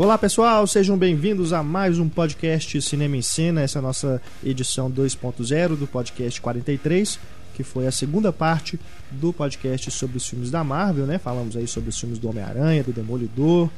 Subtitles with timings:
[0.00, 3.60] Olá pessoal, sejam bem-vindos a mais um podcast Cinema em Cena.
[3.60, 7.20] Essa é a nossa edição 2.0 do podcast 43,
[7.52, 11.18] que foi a segunda parte do podcast sobre os filmes da Marvel, né?
[11.18, 13.68] Falamos aí sobre os filmes do Homem-Aranha, do Demolidor,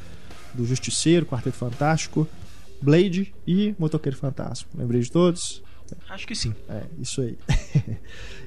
[0.55, 2.29] do Justiceiro, Quarteto Fantástico,
[2.81, 4.71] Blade e Motoqueiro Fantástico.
[4.79, 5.61] Lembrei de todos?
[6.09, 6.54] Acho que sim.
[6.68, 7.36] É, isso aí.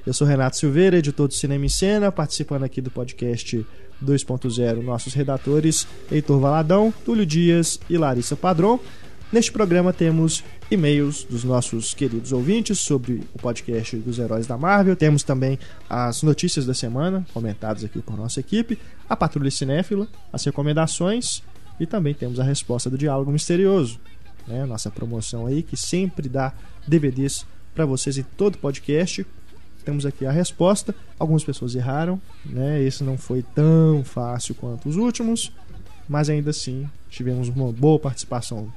[0.06, 3.66] Eu sou Renato Silveira, editor do Cinema em Cena, participando aqui do podcast
[4.04, 8.78] 2.0, nossos redatores Heitor Valadão, Túlio Dias e Larissa Padron.
[9.32, 14.94] Neste programa temos e-mails dos nossos queridos ouvintes sobre o podcast dos Heróis da Marvel.
[14.94, 15.58] Temos também
[15.90, 18.78] as notícias da semana, comentadas aqui por nossa equipe,
[19.08, 21.42] a Patrulha Cinéfila, as recomendações
[21.78, 24.00] e também temos a resposta do Diálogo Misterioso.
[24.46, 24.64] Né?
[24.64, 26.52] Nossa promoção aí que sempre dá
[26.86, 29.26] DVDs para vocês em todo podcast
[29.86, 30.94] temos aqui a resposta.
[31.18, 32.82] Algumas pessoas erraram, né?
[32.82, 35.52] Esse não foi tão fácil quanto os últimos,
[36.08, 38.70] mas ainda assim tivemos uma boa participação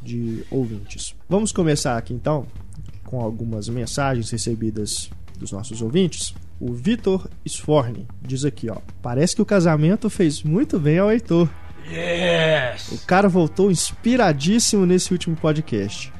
[0.00, 1.14] de ouvintes.
[1.28, 2.46] Vamos começar aqui então
[3.04, 6.32] com algumas mensagens recebidas dos nossos ouvintes.
[6.60, 11.48] O Vitor Sforni diz aqui, ó: "Parece que o casamento fez muito bem ao Heitor.
[11.90, 12.92] Yes!
[12.92, 16.12] O cara voltou inspiradíssimo nesse último podcast.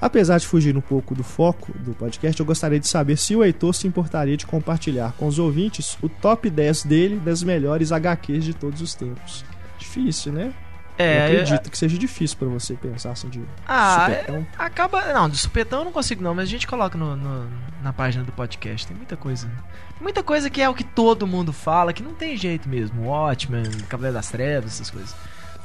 [0.00, 3.42] Apesar de fugir um pouco do foco do podcast, eu gostaria de saber se o
[3.44, 8.44] Heitor se importaria de compartilhar com os ouvintes o top 10 dele das melhores HQs
[8.44, 9.44] de todos os tempos.
[9.78, 10.52] Difícil, né?
[10.96, 14.36] É, eu acredito que seja difícil para você pensar assim de ah, supetão.
[14.36, 15.12] é- acaba.
[15.12, 17.48] Não, do supetão eu não consigo, não, mas a gente coloca no, no-
[17.82, 18.84] na página do podcast.
[18.86, 19.48] Tem muita coisa.
[20.00, 23.04] Muita coisa que é o que todo mundo fala, que não tem jeito mesmo.
[23.08, 25.14] Watchmen, Cavaleiro das Trevas, essas coisas.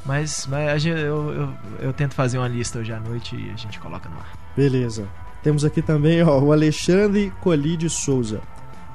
[0.05, 3.51] Mas, mas a gente- eu, eu, eu tento fazer uma lista hoje à noite e
[3.51, 4.33] a gente coloca no ar.
[4.55, 5.07] Beleza.
[5.41, 8.41] Temos aqui também ó, o Alexandre Colide Souza.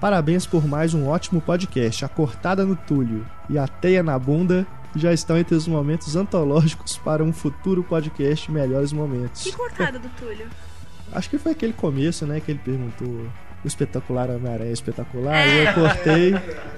[0.01, 2.05] Parabéns por mais um ótimo podcast.
[2.05, 6.97] A cortada no Túlio e a teia na bunda já estão entre os momentos antológicos
[6.99, 9.43] para um futuro podcast Melhores Momentos.
[9.45, 10.47] Que cortada do Túlio.
[11.13, 15.65] Acho que foi aquele começo, né, que ele perguntou o espetacular Homem-Aranha é espetacular, e
[15.67, 16.35] eu cortei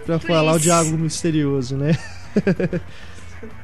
[0.07, 1.99] pra falar o diálogo misterioso, né?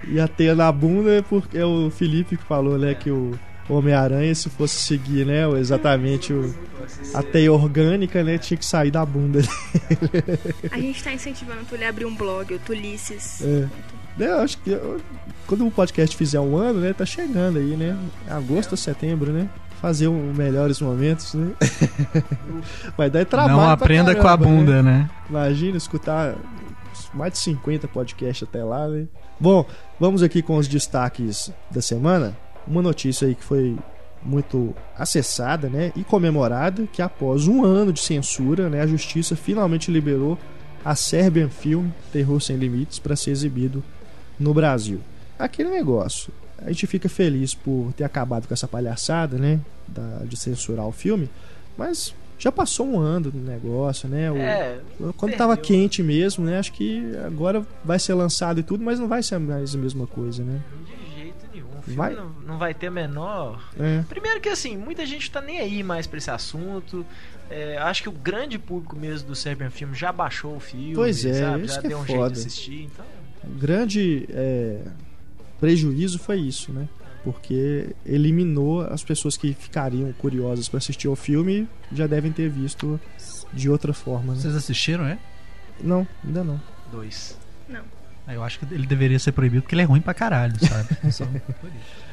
[0.06, 3.38] e a teia na bunda é porque é o Felipe que falou, né, que o
[3.68, 6.54] Homem-Aranha, se fosse seguir, né, o- exatamente o,
[7.14, 9.40] a teia orgânica, né, tinha que sair da bunda.
[10.70, 13.42] A gente tá incentivando a abrir um blog, o Tulices.
[13.42, 13.68] É.
[14.16, 15.00] Né, Eu acho que eu-
[15.46, 17.96] quando o podcast fizer um ano, né, tá chegando aí, né,
[18.28, 19.48] agosto ou setembro, né,
[19.80, 21.50] fazer um melhores momentos, né.
[22.96, 24.56] Vai dar trabalho Não pra aprenda com a caramba, né?
[24.56, 25.10] bunda, né?
[25.28, 26.34] Imagina escutar
[27.12, 29.06] mais de 50 podcasts até lá, né?
[29.38, 29.66] Bom,
[30.00, 32.36] vamos aqui com os destaques da semana.
[32.66, 33.76] Uma notícia aí que foi
[34.22, 39.90] muito acessada, né, e comemorada, que após um ano de censura, né, a justiça finalmente
[39.90, 40.36] liberou
[40.84, 43.84] a Serbian Film Terror Sem Limites para ser exibido
[44.38, 45.00] no Brasil.
[45.38, 46.32] Aquele negócio.
[46.58, 50.92] A gente fica feliz por ter acabado com essa palhaçada, né, da- de censurar o
[50.92, 51.28] filme,
[51.76, 54.30] mas já passou um ano do negócio, né?
[54.30, 55.38] O- É, quando perdeu.
[55.38, 56.58] tava quente mesmo, né?
[56.58, 60.06] Acho que agora vai ser lançado e tudo, mas não vai ser mais a mesma
[60.06, 60.60] coisa, né?
[60.86, 61.66] de jeito nenhum.
[61.78, 64.02] O filme Vai- Não, não vai ter a menor É.
[64.08, 67.04] Primeiro que assim, muita gente tá nem aí mais pra esse assunto.
[67.48, 70.94] É, acho que o grande público mesmo do Serbian Film já baixou o filme.
[70.94, 71.64] Pois é, sabe?
[71.64, 72.34] isso já que é deu um jeito foda.
[72.34, 72.82] de assistir.
[72.92, 73.04] Então,
[73.44, 74.80] O grande é,
[75.60, 76.88] prejuízo foi isso, né?
[77.26, 83.00] Porque eliminou as pessoas que ficariam curiosas para assistir ao filme já devem ter visto
[83.52, 84.38] de outra forma, né?
[84.40, 85.18] Vocês assistiram, é?
[85.82, 86.60] Não, ainda não.
[86.92, 87.36] dois.
[88.28, 90.88] Ah, Eu acho que ele deveria ser proibido porque ele é ruim pra caralho, sabe?
[91.10, 92.06] Só por isso.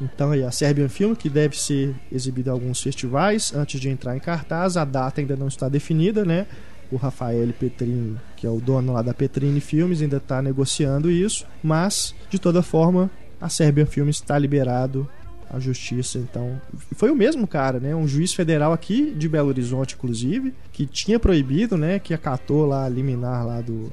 [0.00, 4.16] Então aí a Serbian Film que deve ser exibido em alguns festivais antes de entrar
[4.16, 6.46] em cartaz, a data ainda não está definida, né?
[6.92, 11.44] O Rafael Petrini, que é o dono lá da Petrini Filmes, ainda está negociando isso,
[11.60, 13.10] mas de toda forma
[13.42, 15.08] a Serbian Film está liberado
[15.50, 16.58] a justiça, então
[16.96, 17.94] foi o mesmo cara, né?
[17.94, 21.98] Um juiz federal aqui de Belo Horizonte, inclusive, que tinha proibido, né?
[21.98, 23.92] Que acatou lá a liminar lá do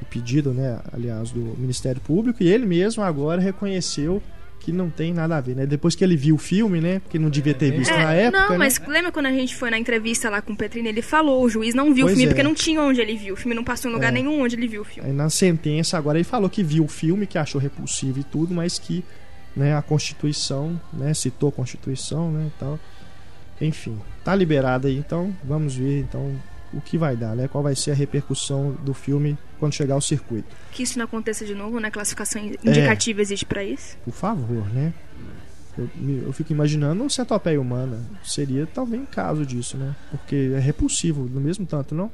[0.00, 0.80] o pedido, né?
[0.92, 4.20] Aliás, do Ministério Público e ele mesmo agora reconheceu
[4.60, 5.64] que não tem nada a ver, né?
[5.64, 6.98] Depois que ele viu o filme, né?
[6.98, 8.42] Porque não devia ter visto na É, época.
[8.42, 8.58] não, né?
[8.58, 11.48] mas lembra quando a gente foi na entrevista lá com o Petrini, ele falou, o
[11.48, 12.28] juiz não viu Pois o filme é.
[12.28, 13.34] porque não tinha onde ele viu.
[13.34, 14.12] O filme não passou em lugar É.
[14.14, 15.08] nenhum onde ele viu o filme.
[15.08, 18.52] Aí na sentença agora ele falou que viu o filme, que achou repulsivo e tudo,
[18.52, 19.04] mas que
[19.54, 22.78] né, a Constituição, né, citou a Constituição, né, e tal.
[23.60, 26.32] Enfim, tá liberado aí, então vamos ver então
[26.76, 27.48] o que vai dar, né?
[27.48, 30.54] Qual vai ser a repercussão do filme quando chegar ao circuito.
[30.72, 31.90] Que isso não aconteça de novo, né?
[31.90, 32.46] Classificação É.
[32.68, 33.96] indicativa existe pra isso.
[34.04, 34.92] Por favor, né?
[35.78, 35.88] Eu,
[36.26, 38.00] eu fico imaginando um centopeia humana.
[38.24, 39.94] Seria talvez um caso disso, né?
[40.10, 42.10] Porque é repulsivo, no mesmo tanto, não?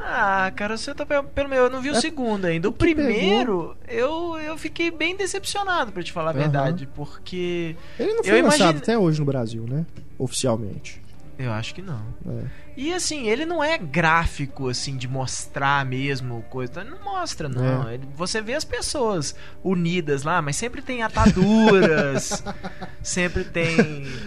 [0.00, 2.68] Ah, cara, você tá pe- pelo meu, eu não vi o É, segundo ainda.
[2.68, 6.40] O o primeiro, eu, eu fiquei bem decepcionado, pra te falar a Aham.
[6.40, 9.84] verdade, porque Ele não Eu foi lançado imagino- até hoje no Brasil, né?
[10.18, 11.00] Oficialmente.
[11.44, 12.02] Eu acho que não.
[12.26, 12.42] É.
[12.76, 16.82] E assim, ele não é gráfico, assim, de mostrar mesmo coisa.
[16.84, 17.88] Não mostra, não.
[17.88, 17.98] É.
[18.16, 22.42] Você vê as pessoas unidas lá, mas sempre tem ataduras,
[23.02, 23.76] sempre tem,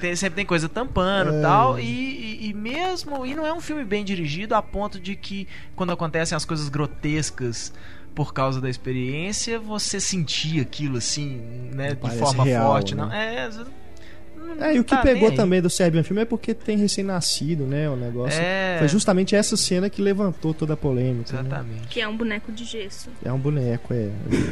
[0.01, 1.41] tem- sempre tem coisa tampando e É.
[1.41, 1.79] tal.
[1.79, 3.25] E, e- e mesmo.
[3.25, 6.69] E não é um filme bem dirigido a ponto de que quando acontecem as coisas
[6.69, 7.73] grotescas.
[8.15, 11.35] Por causa da experiência, você sentir aquilo assim,
[11.73, 12.93] né, de forma real, forte.
[12.93, 13.01] né?
[13.03, 13.65] Não, é, não
[14.59, 17.89] É, e o que tá pegou também do Serbian Film é porque tem recém-nascido, né?
[17.89, 18.39] O negócio.
[18.39, 21.33] É, Foi justamente essa cena que levantou toda a polêmica.
[21.33, 21.39] Né?
[21.41, 21.87] exatamente.
[21.87, 23.09] Que é um boneco de gesso.
[23.23, 24.09] É um boneco, é.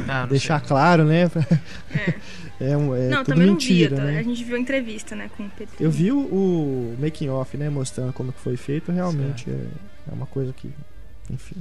[0.08, 0.68] Ah, Deixar sei.
[0.68, 1.30] claro, né?
[2.60, 4.12] É, um, é não, tudo também mentira, não vi.
[4.12, 4.18] né?
[4.20, 5.74] A gente viu a entrevista, né, com o Pedro.
[5.80, 9.66] Eu vi o, o making off, né, mostrando como que foi feito, realmente é,
[10.08, 10.70] é uma coisa que,
[11.28, 11.56] enfim.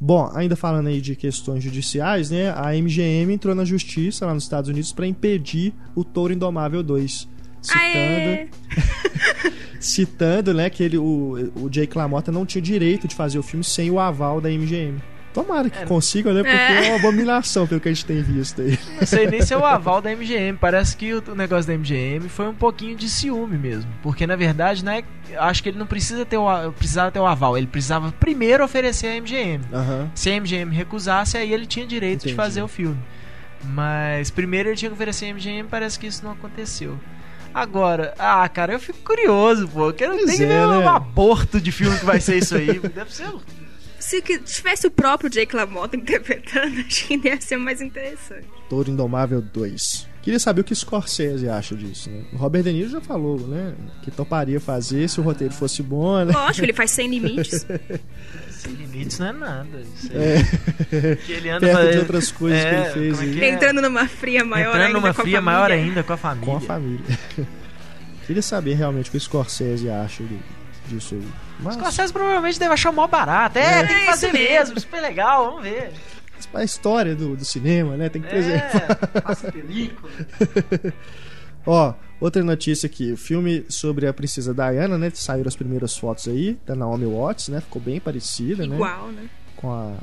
[0.00, 4.42] Bom, ainda falando aí de questões judiciais, né, a MGM entrou na justiça lá nos
[4.42, 7.28] Estados Unidos para impedir o Touro Indomável 2,
[7.66, 13.42] citando, citando, né, que ele o, o Jake LaMotta não tinha direito de fazer o
[13.42, 15.00] filme sem o aval da MGM.
[15.32, 15.84] Tomara que É.
[15.84, 16.42] consiga, né?
[16.42, 16.86] Porque é.
[16.86, 16.88] É.
[16.88, 18.78] uma abominação pelo que a gente tem visto aí.
[18.98, 20.56] Não sei nem se é o aval da MGM.
[20.58, 23.90] Parece que o negócio da MGM foi um pouquinho de ciúme mesmo.
[24.02, 25.04] Porque na verdade, né,
[25.36, 27.58] acho que ele não precisa ter o, precisava ter o aval.
[27.58, 29.60] Ele precisava primeiro oferecer a MGM.
[29.74, 30.10] Aham.
[30.14, 32.30] Se a MGM recusasse, aí ele tinha direito Entendi.
[32.30, 32.96] de fazer o filme.
[33.62, 36.98] Mas primeiro ele tinha que oferecer a MGM, parece que isso não aconteceu.
[37.56, 39.88] Agora, ah, cara, eu fico curioso, pô.
[39.88, 40.86] Eu quero Pois tem é, ver um né?
[40.88, 42.78] aborto de filme que vai ser isso aí.
[42.94, 43.32] Deve ser.
[43.98, 48.46] Se que tivesse o próprio Jake LaMotta interpretando, acho que ia ser mais interessante.
[48.68, 50.06] Touro Indomável 2.
[50.20, 52.24] Queria saber o que Scorsese acha disso, né?
[52.34, 53.74] O Robert De Niro já falou, né?
[54.02, 56.32] Que toparia fazer se o roteiro fosse bom, né?
[56.34, 57.64] Lógico, ele faz sem limites.
[58.66, 59.82] Sem limites não é nada.
[60.10, 63.32] É, Que ele anda perto pra- de outras coisas que É, ele fez como é
[63.34, 63.48] que é?
[63.50, 66.46] Entrando numa fria maior Entrando ainda numa com a fria maior ainda com a família.
[66.46, 67.04] com a família.
[68.26, 70.24] Queria saber realmente o que o Scorsese acha
[70.88, 71.22] disso aí.
[71.60, 73.58] Mas, Scorsese provavelmente deve achar mó barato.
[73.58, 73.84] É, É.
[73.86, 74.54] tem que É fazer isso mesmo.
[74.58, 75.92] mesmo, super legal, vamos ver.
[76.54, 78.08] a história do, do cinema, né?
[78.08, 78.98] Tem que preservar.
[79.14, 80.10] É, passa película.
[81.66, 83.12] Ó, outra notícia aqui.
[83.12, 85.10] O filme sobre a princesa Diana, né?
[85.12, 87.60] Saíram as primeiras fotos aí da Naomi Watts, né?
[87.60, 88.74] Ficou bem parecida, né?
[88.76, 89.28] Igual, né?
[89.56, 89.94] com a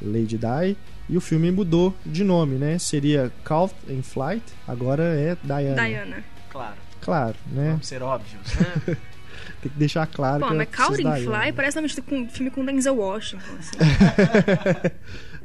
[0.00, 0.76] Lady Di.
[1.08, 2.78] E o filme mudou de nome, né?
[2.78, 5.84] Seria Caught in Flight, agora é Diana.
[5.86, 6.24] Diana.
[6.48, 7.70] Claro, Claro, né?
[7.70, 8.96] vamos ser óbvios, né?
[9.62, 11.42] Tem que deixar claro Pô, que é mas princesa Calvin Diana.
[11.42, 13.76] Fly parece com- filme com Denzel Washington, assim.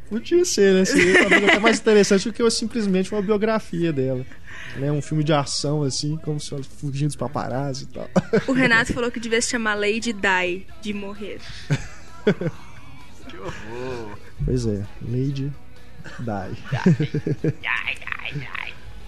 [0.09, 0.85] Podia ser, né?
[0.85, 4.25] Seria até mais interessante do que eu simplesmente uma biografia dela.
[4.77, 4.91] Né?
[4.91, 8.09] Um filme de ação, assim, como se fosse fugindo dos paparazzi e tal.
[8.47, 11.39] O Renato falou que devia se chamar Lady Die, de morrer.
[13.27, 14.17] que horror.
[14.45, 15.51] Pois é, Lady Di.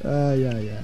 [0.04, 0.84] Ai, ai, ai.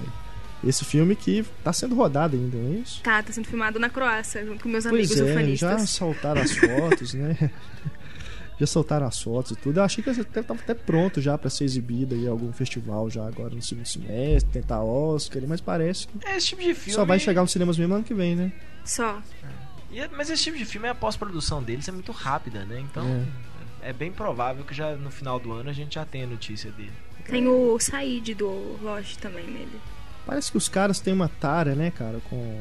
[0.63, 3.01] Esse filme que tá sendo rodado ainda, não é isso?
[3.04, 5.89] Tá, tá sendo filmado na Croácia, junto com meus Pois amigos é, já ufanistas.
[5.89, 7.38] soltaram as fotos, né?
[8.59, 9.79] Já soltaram as fotos e tudo.
[9.79, 13.25] Eu achei que até tava até pronto já pra ser exibido em algum festival já
[13.27, 16.94] agora no segundo semestre, tentar Oscar, mas parece que É, esse tipo de filme.
[16.94, 18.51] só vai chegar nos cinemas mesmo ano que vem, né?
[18.85, 19.21] Só.
[19.91, 22.79] E é- Mas esse tipo de filme, a pós-produção deles é muito rápida, né?
[22.79, 23.05] Então
[23.81, 23.91] é.
[23.94, 26.91] bem provável que já no final do ano a gente já tenha notícia dele.
[27.25, 29.79] Tem o Said do Lost também nele.
[30.25, 32.60] Parece que os caras têm uma tara, né, cara, com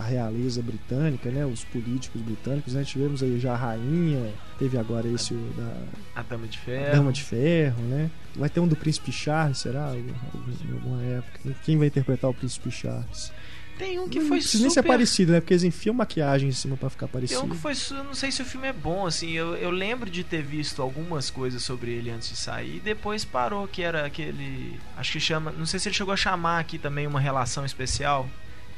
[0.00, 1.44] a realeza britânica, né?
[1.44, 2.82] Os políticos britânicos, né?
[2.84, 6.96] Tivemos aí já a rainha, teve agora esse o da A Dama de Ferro.
[6.96, 8.10] Dama de Ferro, né?
[8.34, 9.92] Vai ter um do Príncipe Charles, será?
[9.96, 11.54] Em alguma época.
[11.64, 13.32] Quem vai interpretar o Príncipe Charles?
[13.80, 15.40] Tem um que Não foi precisa nem ser super parecido, né?
[15.40, 17.44] Porque eles enfiam maquiagem em cima pra ficar Tem parecido.
[17.44, 17.72] um que foi.
[17.72, 19.30] eu Não sei se o filme é bom, assim.
[19.30, 22.76] Eu, eu lembro de ter visto algumas coisas sobre ele antes de sair.
[22.76, 24.78] E depois parou, que era aquele.
[24.98, 25.50] Acho que chama.
[25.50, 28.28] Não sei se ele chegou a chamar aqui também uma relação especial.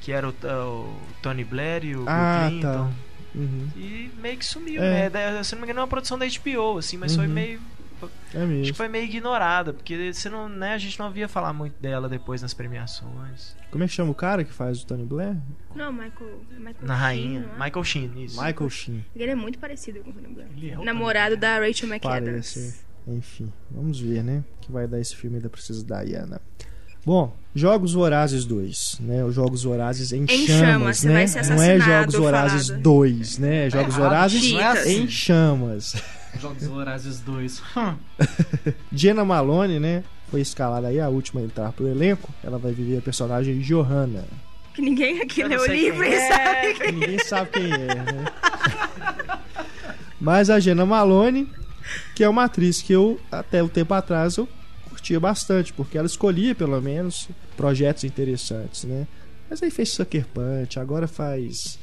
[0.03, 2.73] Que era o, o Tony Blair e o Ah, Bill Clinton.
[2.89, 2.91] tá.
[3.35, 3.69] Uhum.
[3.77, 5.09] E meio que sumiu, É.
[5.09, 5.43] né?
[5.43, 7.33] Se não me engano, é uma produção da HBO, assim, mas foi Uhum.
[7.33, 7.61] meio.
[8.35, 8.65] É Acho mesmo.
[8.65, 12.09] que foi meio ignorada, porque você não, né, a gente não ouvia falar muito dela
[12.09, 13.57] depois nas premiações.
[13.71, 15.37] Como é que chama o cara que faz o Tony Blair?
[15.73, 16.41] Não, Michael.
[16.51, 17.41] Michael Na Sheen, rainha.
[17.43, 17.65] não é?
[17.67, 18.43] Michael Sheen, isso.
[18.45, 19.05] Michael Sheen.
[19.15, 20.49] Ele é muito parecido com o Tony Blair.
[20.57, 22.55] Ele é o Namorado da Rachel McAdams.
[22.55, 22.81] Parece.
[23.07, 24.43] Enfim, vamos ver, né?
[24.57, 26.41] O que vai dar esse filme da Princesa Diana.
[27.05, 29.25] Bom, Jogos Vorazes 2, né?
[29.25, 31.15] Os Jogos Vorazes em, Em chamas, chamas, você né?
[31.15, 32.83] vai ser Não é Jogos Vorazes falado.
[32.83, 33.67] 2, né?
[33.67, 34.09] É Jogos errado.
[34.09, 34.87] Vorazes Dicas.
[34.87, 35.97] em chamas.
[36.41, 37.63] Jogos Vorazes 2.
[38.93, 40.05] Jenna Malone, né?
[40.31, 42.31] foi escalada aí, a última a entrar pro elenco.
[42.43, 44.25] Ela vai viver a personagem Johanna.
[44.73, 46.29] Que ninguém aqui Eu leu o livro quem e é.
[46.29, 46.75] sabe.
[46.75, 48.25] que- Ninguém sabe quem é, né?
[50.19, 51.47] Mas a Jenna Malone,
[52.15, 54.49] que é uma atriz que eu, até um tempo atrás, eu
[55.03, 59.07] curtia bastante, porque ela escolhia, pelo menos, projetos interessantes, né?
[59.51, 61.79] Mas aí fez Sucker Punch, agora faz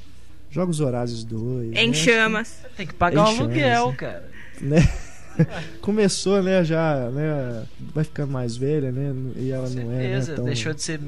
[0.50, 1.76] Jogos Horazes 2.
[1.76, 1.94] Em né?
[1.94, 2.62] chamas.
[2.78, 3.42] Tem que pagar o chance.
[3.42, 4.30] aluguel, cara.
[4.62, 4.90] né?
[5.82, 10.22] Começou, né, já, né, vai ficando mais velha, né, e ela Com não é, né,
[10.36, 10.46] tão...
[10.46, 11.00] deixou de ser.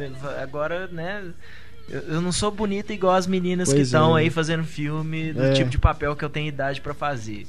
[0.42, 1.32] Agora, né?
[1.90, 4.22] Eu, não sou bonita igual as meninas que Pois estão é.
[4.22, 5.54] aí fazendo filme do É.
[5.54, 7.46] tipo de papel que eu tenho idade pra fazer.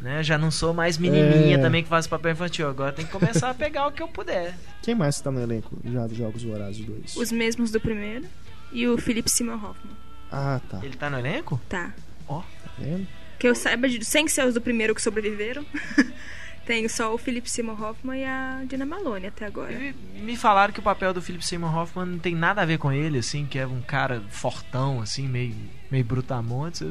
[0.00, 0.22] Né?
[0.22, 1.58] Já não sou mais menininha É.
[1.58, 2.68] também que faz papel infantil.
[2.68, 4.54] Agora tem que começar a pegar o que eu puder.
[4.82, 7.16] Quem mais tá no elenco já dos Jogos Vorazes 2?
[7.16, 8.26] Os mesmos do primeiro.
[8.72, 9.96] E o Philip Seymour Hoffman.
[10.32, 11.60] Ah, tá, Ele tá no elenco?
[11.68, 11.92] Tá.
[12.28, 12.42] tá
[12.78, 13.06] vendo?
[13.38, 15.64] Que eu saiba, de, sem ser os do primeiro que sobreviveram.
[16.66, 19.72] Tenho só o Philip Seymour Hoffman e a Dina Malone até agora.
[19.72, 22.78] E Me falaram que o papel do Philip Seymour Hoffman não tem nada a ver
[22.78, 25.54] com ele, assim, que é um cara fortão, assim, meio,
[25.90, 26.82] meio brutamontes.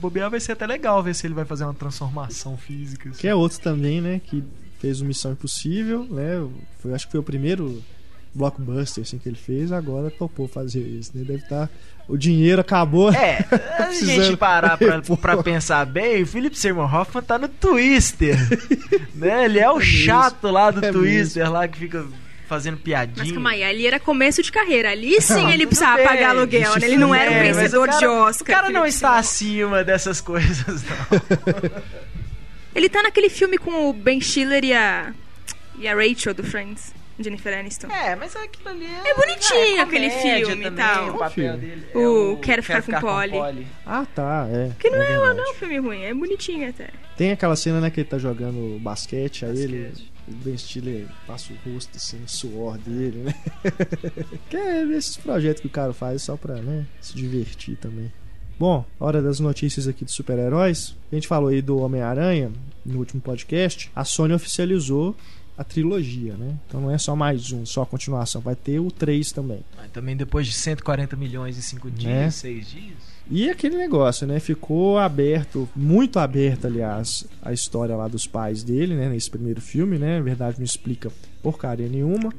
[0.00, 3.10] Bobear vai ser até legal ver se ele vai fazer uma transformação física.
[3.10, 3.20] assim.
[3.20, 4.42] Que é outro também, né, que
[4.80, 6.46] fez o Missão Impossível, né,
[6.78, 7.82] foi, acho que foi o primeiro
[8.34, 11.68] blockbuster, assim, que ele fez, agora topou fazer isso, né, deve estar...
[12.06, 13.12] O dinheiro acabou.
[13.12, 13.44] É,
[13.78, 18.34] a gente Precisando parar pra, pra pensar bem, o Philip Seymour Hoffman tá no Twister.
[19.14, 19.44] né?
[19.44, 19.92] Ele é o É mesmo.
[20.04, 22.06] chato lá do É Twister, lá que fica
[22.48, 23.16] fazendo piadinha.
[23.24, 24.90] Mas calma aí, ali era começo de carreira.
[24.90, 26.86] Ali sim ele precisava bem, pagar aluguel, né?
[26.86, 28.42] Ele não era um É, vencedor o cara- de Oscar.
[28.58, 31.82] O cara não está acima dessas coisas, não.
[32.74, 35.12] Ele tá naquele filme com o Ben Stiller e a,
[35.78, 37.88] e a Rachel do Friends, Jennifer Aniston.
[37.90, 39.10] É, mas aquilo ali é.
[39.10, 41.10] É bonitinho é aquele filme e tal.
[41.16, 41.86] O papel dele.
[41.92, 43.32] é O Quero Ficar com Polly.
[43.32, 43.66] Polly.
[43.84, 44.70] Ah, tá, é.
[44.78, 45.36] Que não é, verdade.
[45.36, 46.88] não é um filme ruim, é bonitinho até.
[47.16, 49.92] Tem aquela cena, né, que ele tá jogando basquete, aí ele...
[50.30, 53.34] O Ben Stiller passa o rosto, assim, o suor dele, né?
[54.50, 58.12] que é esses projetos que o cara faz só pra, né, se divertir também.
[58.58, 60.94] Bom, hora das notícias aqui de super-heróis.
[61.10, 62.50] A gente falou aí do Homem-Aranha
[62.84, 63.88] no último podcast.
[63.94, 65.14] A Sony oficializou
[65.56, 66.56] a trilogia, né?
[66.66, 68.40] Então não é só mais um, só a continuação.
[68.40, 69.60] Vai ter o 3 também.
[69.76, 72.30] Mas também depois de 140 milhões em 5 dias, Né?
[72.30, 73.17] 6 dias.
[73.30, 74.40] E aquele negócio, né?
[74.40, 79.08] Ficou aberto, muito aberto, aliás, a história lá dos pais dele, né?
[79.08, 80.16] Nesse primeiro filme, né?
[80.16, 82.32] Na verdade, não explica porcaria nenhuma.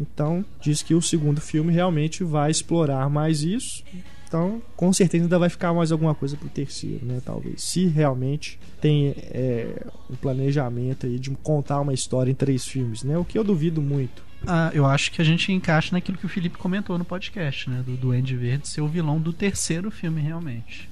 [0.00, 3.84] Então, diz que o segundo filme realmente vai explorar mais isso.
[4.26, 7.20] Então, com certeza ainda vai ficar mais alguma coisa pro terceiro, né?
[7.24, 7.62] Talvez.
[7.62, 13.16] Se realmente tem é, um planejamento aí de contar uma história em três filmes, né?
[13.16, 14.27] O que eu duvido muito.
[14.46, 17.82] Ah, eu acho que a gente encaixa naquilo que o Felipe comentou no podcast, né?
[17.84, 20.88] Do Duende Verde ser o vilão do terceiro filme, realmente.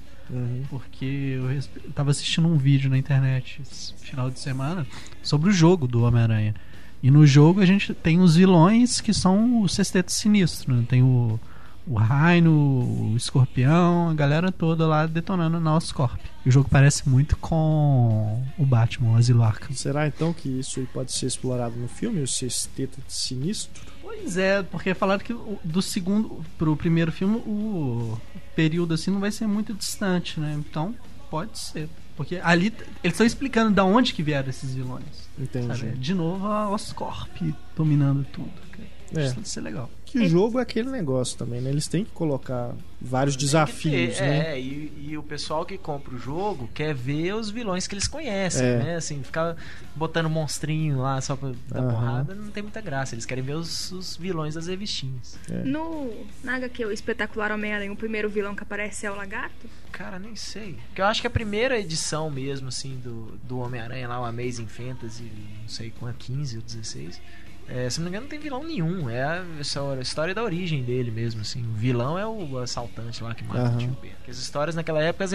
[0.69, 4.85] Porque eu res- eu tava assistindo um vídeo na internet esse final de semana
[5.23, 6.53] sobre o jogo do Homem-Aranha.
[7.01, 10.83] E no jogo a gente tem os vilões que são o sexteto sinistro, né?
[10.89, 11.39] Tem o,
[11.87, 16.19] o Rhino, o Escorpião, a galera toda lá detonando na Oscorp.
[16.45, 19.75] E o jogo parece muito com o Batman, o Asilo Arkham.
[19.75, 23.83] Será então que isso aí pode ser explorado no filme, o sexteto sinistro?
[24.01, 28.17] Pois é, porque falaram que do segundo pro primeiro filme o
[28.55, 30.55] período assim não vai ser muito distante, né?
[30.57, 30.93] Então
[31.29, 31.89] pode ser.
[32.15, 35.29] Porque ali eles estão explicando da onde que vieram esses vilões.
[35.37, 35.67] Entendi.
[35.67, 35.91] Sabe?
[35.97, 37.37] De novo a Oscorp
[37.75, 38.51] dominando tudo.
[38.71, 38.96] cara.
[39.15, 39.25] É.
[39.25, 39.89] Isso ser legal.
[40.05, 41.69] Que o jogo é aquele negócio também, né?
[41.69, 44.53] Eles têm que colocar vários Tem que desafios, ter, né?
[44.53, 48.07] É, e, e o pessoal que compra o jogo quer ver os vilões que eles
[48.07, 48.77] conhecem, É.
[48.77, 48.95] né?
[48.95, 49.55] Assim, ficar
[49.95, 51.89] botando monstrinho lá só pra dar Aham.
[51.91, 53.15] porrada não tem muita graça.
[53.15, 55.37] Eles querem ver os, os vilões das revistinhas.
[55.49, 55.63] É.
[55.63, 59.67] No na HQ, o espetacular Homem-Aranha, o primeiro vilão que aparece é o lagarto?
[59.91, 60.77] Cara, nem sei.
[60.87, 64.67] Porque eu acho que a primeira edição mesmo, assim, do, do Homem-Aranha lá, o Amazing
[64.67, 65.23] Fantasy,
[65.61, 67.21] não sei qual é, 15 ou 16.
[67.69, 69.09] É, se não me engano, não tem vilão nenhum.
[69.09, 71.63] É a, a história da origem dele mesmo, assim.
[71.63, 73.75] O vilão é o assaltante lá que mata Aham.
[73.75, 74.11] o tio Ben.
[74.11, 75.25] Porque as histórias naquela época,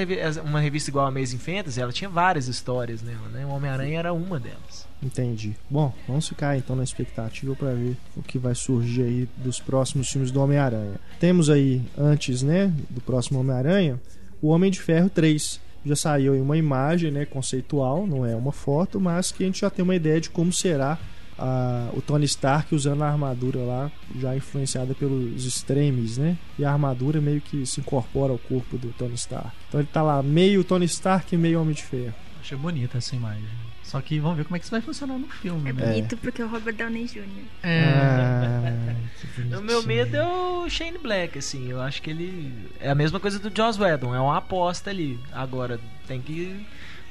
[0.45, 3.45] uma revista igual a Amazing Fantasy, ela tinha várias histórias nela, né?
[3.45, 4.87] O Homem-Aranha era uma delas.
[5.03, 5.55] Entendi.
[5.69, 10.11] Bom, vamos ficar então na expectativa para ver o que vai surgir aí dos próximos
[10.11, 11.01] filmes do Homem-Aranha.
[11.19, 14.01] Temos aí, antes, né, do próximo Homem-Aranha,
[14.41, 15.61] o Homem de Ferro 3.
[15.85, 19.61] Já saiu aí uma imagem, né, conceitual, não é uma foto, mas que a gente
[19.61, 20.97] já tem uma ideia de como será
[21.43, 26.37] a- o Tony Stark usando a armadura lá, já influenciada pelos extremes, né?
[26.59, 29.51] E a armadura meio que se incorpora ao corpo do Tony Stark.
[29.69, 32.15] Então ele tá lá meio Tony Stark e meio Homem de Ferro.
[32.41, 33.45] Achei bonita essa imagem.
[33.83, 35.87] Só que vamos ver como é que isso vai funcionar no filme, É né?
[35.87, 37.23] bonito porque é o Robert Downey Jr.
[37.63, 38.95] Ah,
[39.35, 41.69] que O meu medo é o Shane Black, assim.
[41.69, 42.71] Eu acho que ele.
[42.81, 45.19] É a mesma coisa do Joss Whedon, é uma aposta ali.
[45.33, 46.65] Agora, tem que.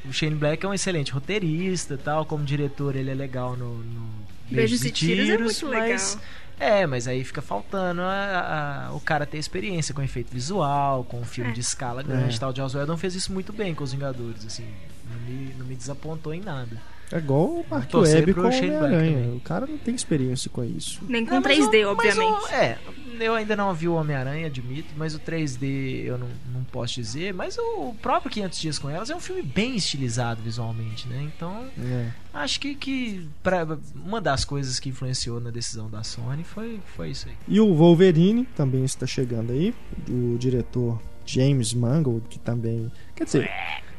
[0.05, 2.25] O Shane Black é um excelente roteirista tal.
[2.25, 4.09] Como diretor, ele é legal no, no
[4.49, 6.25] Beijos e tiros, é muito mas- legal.
[6.59, 11.19] É, mas aí fica faltando a- a- o cara ter experiência com efeito visual, com
[11.19, 11.53] um filme É.
[11.53, 12.35] de escala grande É.
[12.35, 12.51] e tal.
[12.51, 14.67] O Joss Whedon fez isso muito bem com os Vingadores, assim.
[15.11, 16.77] Não me, não me desapontou em nada.
[17.11, 19.33] É igual o Mark Webb com o Homem-Aranha.
[19.35, 21.01] O cara não tem experiência com isso.
[21.09, 22.43] Nem com Não, mas 3D, o- obviamente.
[22.43, 22.77] o- é,
[23.21, 27.33] eu ainda não vi o Homem-Aranha, admito, mas o 3D eu não, não posso dizer.
[27.33, 31.29] Mas o próprio 500 Dias com Elas é um filme bem estilizado visualmente, né?
[31.35, 32.09] Então, É.
[32.33, 37.11] acho que, que pra, uma das coisas que influenciou na decisão da Sony foi, foi
[37.11, 37.35] isso aí.
[37.47, 39.73] E o Wolverine também está chegando aí.
[40.09, 42.91] O diretor James Mangold, que também.
[43.15, 43.51] Quer dizer.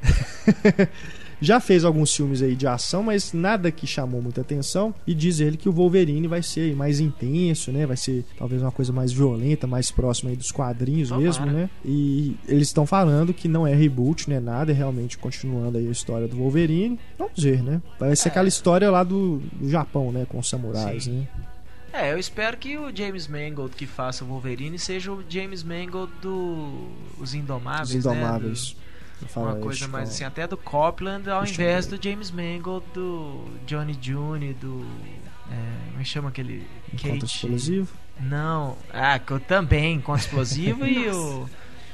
[1.43, 4.95] já fez alguns filmes aí de ação, mas nada que chamou muita atenção.
[5.07, 7.85] E diz ele que o Wolverine vai ser mais intenso, né?
[7.85, 11.25] Vai ser talvez uma coisa mais violenta, mais próxima aí dos quadrinhos Tomara.
[11.27, 11.69] mesmo, né?
[11.85, 14.39] E eles estão falando que não é reboot, né?
[14.41, 16.99] Nada, é realmente continuando aí a história do Wolverine.
[17.19, 17.83] Vamos ver, né?
[17.99, 18.31] Vai ser É.
[18.31, 20.25] aquela história lá do, do Japão, né?
[20.29, 21.11] Com os samurais, Sim.
[21.19, 21.29] né?
[21.95, 26.11] É, eu espero que o James Mangold que faça o Wolverine seja o James Mangold
[26.23, 26.89] do
[27.21, 28.71] Os Indomáveis, Os Indomáveis.
[28.73, 28.81] né?
[28.87, 28.92] Do-
[29.37, 34.53] uma coisa mais assim, até do Copland, ao invés do James Mangold do Johnny June,
[34.55, 34.85] do.
[35.51, 36.67] É, como é que chama aquele.
[36.93, 37.37] Enquanto Kate.
[37.37, 37.93] explosivo.
[38.21, 41.49] Não, ah, que eu também, Enquanto Explosivo e o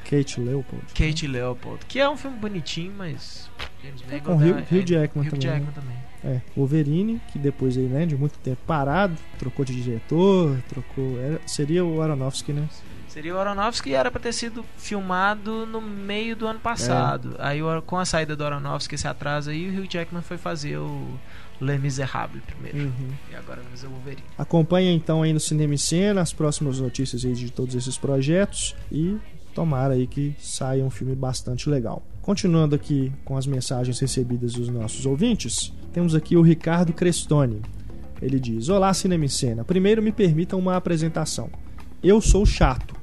[0.04, 0.84] Kate Leopold.
[0.94, 3.48] Kate Leopold, que é um filme bonitinho, mas.
[3.82, 5.40] James É com Hugh, é- Hugh Jackman Hugh também.
[5.40, 5.72] Jackman né?
[5.74, 5.96] também.
[6.24, 11.18] É, Wolverine, que depois aí, né, de muito tempo parado, trocou de diretor, trocou.
[11.20, 12.68] era- seria o Aronofsky, né?
[13.08, 17.34] Seria o Aronofsky e era pra ter sido filmado no meio do ano passado.
[17.38, 20.76] Aí o- com a saída do Aronofsky, esse atraso aí, o Hugh Jackman foi fazer
[20.76, 21.08] o
[21.60, 22.78] Les Miserables primeiro.
[22.88, 23.10] Uhum.
[23.32, 24.22] E agora fazer o Wolverine.
[24.36, 28.76] Acompanha então aí no Cinema em Cena as próximas notícias aí de todos esses projetos
[28.92, 29.16] e
[29.54, 32.02] tomara aí que saia um filme bastante legal.
[32.22, 37.62] Continuando aqui com as mensagens recebidas dos nossos ouvintes, temos aqui o Ricardo Crestoni.
[38.20, 39.64] Ele diz: Olá, Cinema em Cena.
[39.64, 41.48] Primeiro me permitam uma apresentação.
[42.02, 42.94] Eu sou chato.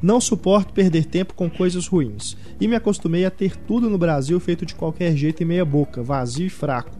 [0.00, 2.36] Não suporto perder tempo com coisas ruins.
[2.60, 6.02] E me acostumei a ter tudo no Brasil feito de qualquer jeito e meia boca,
[6.02, 6.96] vazio e fraco.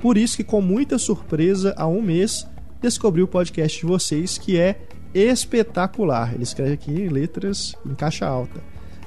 [0.00, 2.46] Por isso que com muita surpresa, há um mês,
[2.82, 4.80] descobri o podcast de vocês que é
[5.14, 6.34] espetacular.
[6.34, 8.60] Ele escreve aqui em letras em caixa alta.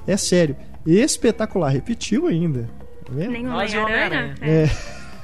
[0.07, 1.69] É sério, espetacular.
[1.69, 2.69] Repetiu ainda.
[3.05, 3.31] Tá vendo?
[3.31, 4.35] Nem Nós e Homem-Aranha.
[4.41, 4.69] É.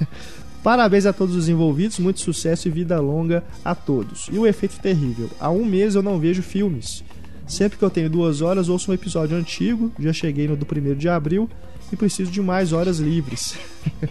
[0.63, 4.29] Parabéns a todos os envolvidos, muito sucesso e vida longa a todos.
[4.31, 7.03] E o efeito terrível: há um mês eu não vejo filmes.
[7.47, 10.97] Sempre que eu tenho duas horas, ouço um episódio antigo, já cheguei no do primeiro
[10.97, 11.49] de abril
[11.91, 13.55] e preciso de mais horas livres.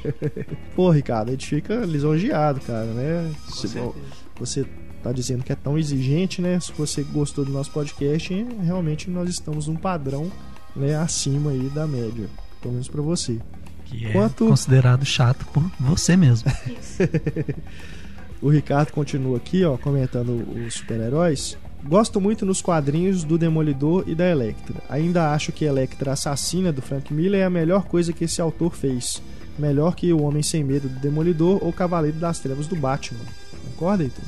[0.76, 3.30] Pô, Ricardo, a gente fica lisonjeado, cara, né?
[3.48, 3.68] Se-
[4.38, 4.64] você
[5.02, 6.60] tá dizendo que é tão exigente, né?
[6.60, 10.30] Se você gostou do nosso podcast, realmente nós estamos num padrão
[10.76, 12.28] né, acima aí da média,
[12.60, 13.38] pelo menos pra você.
[13.86, 16.50] Que é Quanto- considerado chato por você mesmo.
[18.40, 21.56] O Ricardo continua aqui, ó, comentando os super-heróis.
[21.84, 24.76] Gosto muito nos quadrinhos do Demolidor e da Electra.
[24.88, 28.74] Ainda acho que Electra Assassina do Frank Miller é a melhor coisa que esse autor
[28.74, 29.20] fez.
[29.58, 33.20] Melhor que O Homem Sem Medo do Demolidor ou Cavaleiro das Trevas do Batman.
[33.70, 34.24] Concorda, Heitor?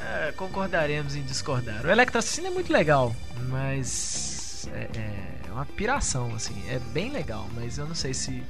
[0.00, 1.86] É, concordaremos em discordar.
[1.86, 3.14] O Electra Assassino é muito legal,
[3.48, 6.54] mas é, é uma piração, assim.
[6.68, 8.42] É bem legal, mas eu não sei se,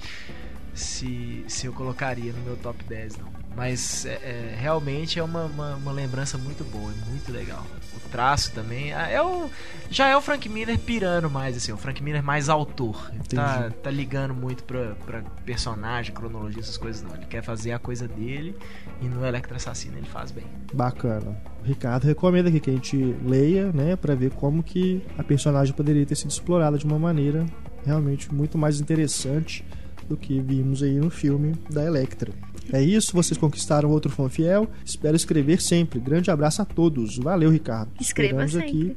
[0.74, 3.28] se, se eu colocaria no meu top 10, não.
[3.54, 7.64] Mas é, é, realmente é uma, uma, uma lembrança muito boa, é muito legal.
[8.14, 8.92] Traço também.
[8.92, 9.50] ah, É o,
[9.90, 13.10] já é o Frank Miller pirando mais, assim, o Frank Miller mais autor.
[13.12, 17.12] Ele tá, tá ligando muito pra, pra personagem, cronologia, essas coisas, não.
[17.16, 18.56] Ele quer fazer a coisa dele
[19.02, 20.44] e no Electra Assassino ele faz bem.
[20.72, 21.36] Bacana.
[21.60, 25.74] O Ricardo recomenda aqui que a gente leia, né, para ver como que a personagem
[25.74, 27.44] poderia ter sido explorada de uma maneira
[27.84, 29.64] realmente muito mais interessante
[30.08, 32.30] do que vimos aí no filme da Electra.
[32.72, 34.68] É isso, vocês conquistaram outro fã fiel.
[34.84, 36.00] Espero escrever sempre.
[36.00, 37.18] Grande abraço a todos.
[37.18, 37.90] Valeu, Ricardo.
[38.00, 38.68] Escreva Esperamos sempre.
[38.68, 38.96] aqui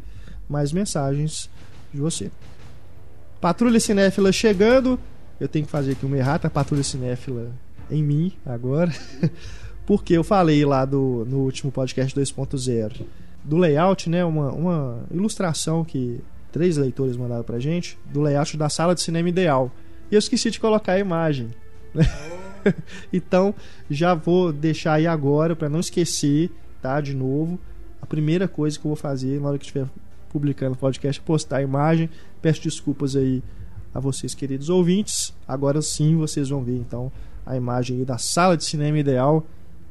[0.49, 1.49] mais mensagens
[1.93, 2.31] de você.
[3.41, 4.99] Patrulha Cinéfila chegando.
[5.39, 7.51] Eu tenho que fazer aqui uma errata, Patrulha Cinéfila
[7.91, 8.91] em mim agora.
[9.85, 13.05] Porque eu falei lá do, no último podcast 2.0
[13.43, 14.25] do layout, né?
[14.25, 16.19] Uma, uma ilustração que
[16.51, 19.71] três leitores mandaram pra gente do layout da sala de cinema ideal.
[20.11, 21.49] E eu esqueci de colocar a imagem.
[21.93, 22.03] né?
[23.11, 23.53] então
[23.89, 26.51] já vou deixar aí agora para não esquecer,
[26.81, 26.99] tá?
[27.01, 27.59] De novo.
[28.01, 29.87] A primeira coisa que eu vou fazer na hora que estiver
[30.29, 32.09] publicando o podcast é postar a imagem.
[32.41, 33.43] Peço desculpas aí
[33.93, 35.33] a vocês, queridos ouvintes.
[35.47, 37.11] Agora sim vocês vão ver então
[37.45, 39.45] a imagem aí da sala de cinema ideal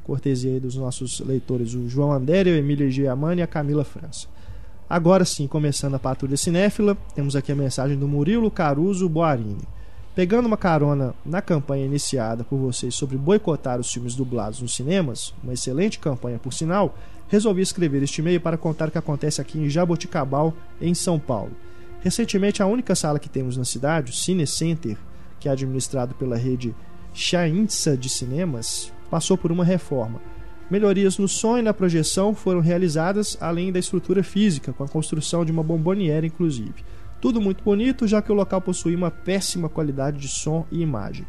[0.07, 4.27] cortesia aí dos nossos leitores, o João Andério, o Emília Giamani e a Camila França.
[4.89, 9.67] Agora sim, começando a patrulha cinéfila, temos aqui a mensagem do Murilo Caruso Boarini.
[10.17, 15.31] Pegando uma carona na campanha iniciada por vocês sobre boicotar os filmes dublados nos cinemas,
[15.43, 19.59] uma excelente campanha por sinal, resolvi escrever este e-mail para contar o que acontece aqui
[19.59, 21.51] em Jaboticabal, em São Paulo.
[22.01, 24.97] Recentemente, a única sala que temos na cidade, o Cine Center,
[25.39, 26.73] que é administrado pela rede
[27.13, 30.19] Chainsa de cinemas, passou por uma reforma.
[30.67, 35.45] Melhorias no som e na projeção foram realizadas, além da estrutura física, com a construção
[35.45, 36.83] de uma bomboniera, inclusive.
[37.19, 41.25] Tudo muito bonito, já que o local possuía uma péssima qualidade de som e imagem.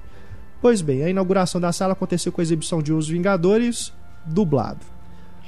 [0.60, 3.92] Pois bem, a inauguração da sala aconteceu com a exibição de Os Vingadores
[4.26, 4.84] dublado.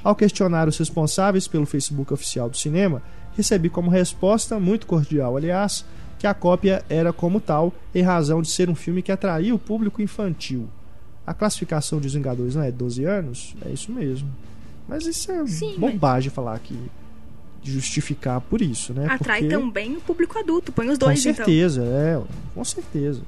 [0.03, 3.03] Ao questionar os responsáveis pelo Facebook oficial do cinema,
[3.35, 5.85] recebi como resposta, muito cordial aliás,
[6.17, 9.59] que a cópia era como tal, em razão de ser um filme que atraía o
[9.59, 10.67] público infantil.
[11.25, 13.55] A classificação de Os Vingadores não é 12 anos?
[13.65, 14.29] É isso mesmo.
[14.87, 16.77] Mas isso é Sim, bobagem falar que
[17.63, 19.07] justificar por isso, né?
[19.09, 20.71] Atrai Porque- também o público adulto.
[20.71, 21.35] Põe os com dois, então.
[21.45, 22.21] certeza, é,
[22.55, 23.21] com certeza.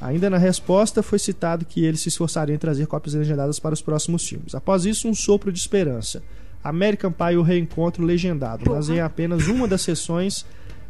[0.00, 3.82] Ainda na resposta foi citado que eles se esforçariam em trazer cópias legendadas para os
[3.82, 4.54] próximos filmes.
[4.54, 6.22] Após isso, um sopro de esperança.
[6.64, 8.98] American Pie o reencontro legendado, mas Porra.
[8.98, 10.46] em apenas uma das sessões.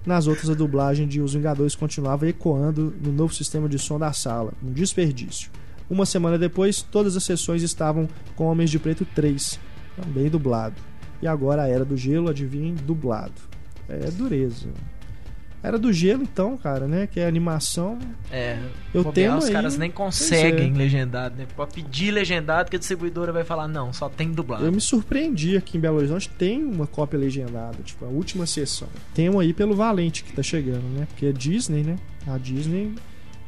[0.06, 4.12] Nas outras, a dublagem de Os Vingadores continuava ecoando no novo sistema de som da
[4.12, 5.50] sala, um desperdício.
[5.90, 9.58] Uma semana depois, todas as sessões estavam com Homens de Preto 3,
[10.00, 10.76] também dublado.
[11.22, 13.32] E agora a Era do Gelo, adivinhem, dublado.
[13.88, 14.68] É dureza.
[15.62, 17.06] Era do Gelo, então, cara, né?
[17.06, 17.98] Que é animação.
[18.30, 18.58] É,
[18.94, 20.74] Eu tenho os aí- caras nem conseguem é.
[20.74, 21.46] legendado, né?
[21.54, 24.64] Pode pedir legendado que a distribuidora vai falar, não, só tem dublado.
[24.64, 28.88] Eu me surpreendi aqui em Belo Horizonte, tem uma cópia legendada, tipo, a última sessão.
[29.12, 31.06] Tem uma aí pelo Valente que tá chegando, né?
[31.10, 31.96] Porque é Disney, né?
[32.26, 32.94] A Disney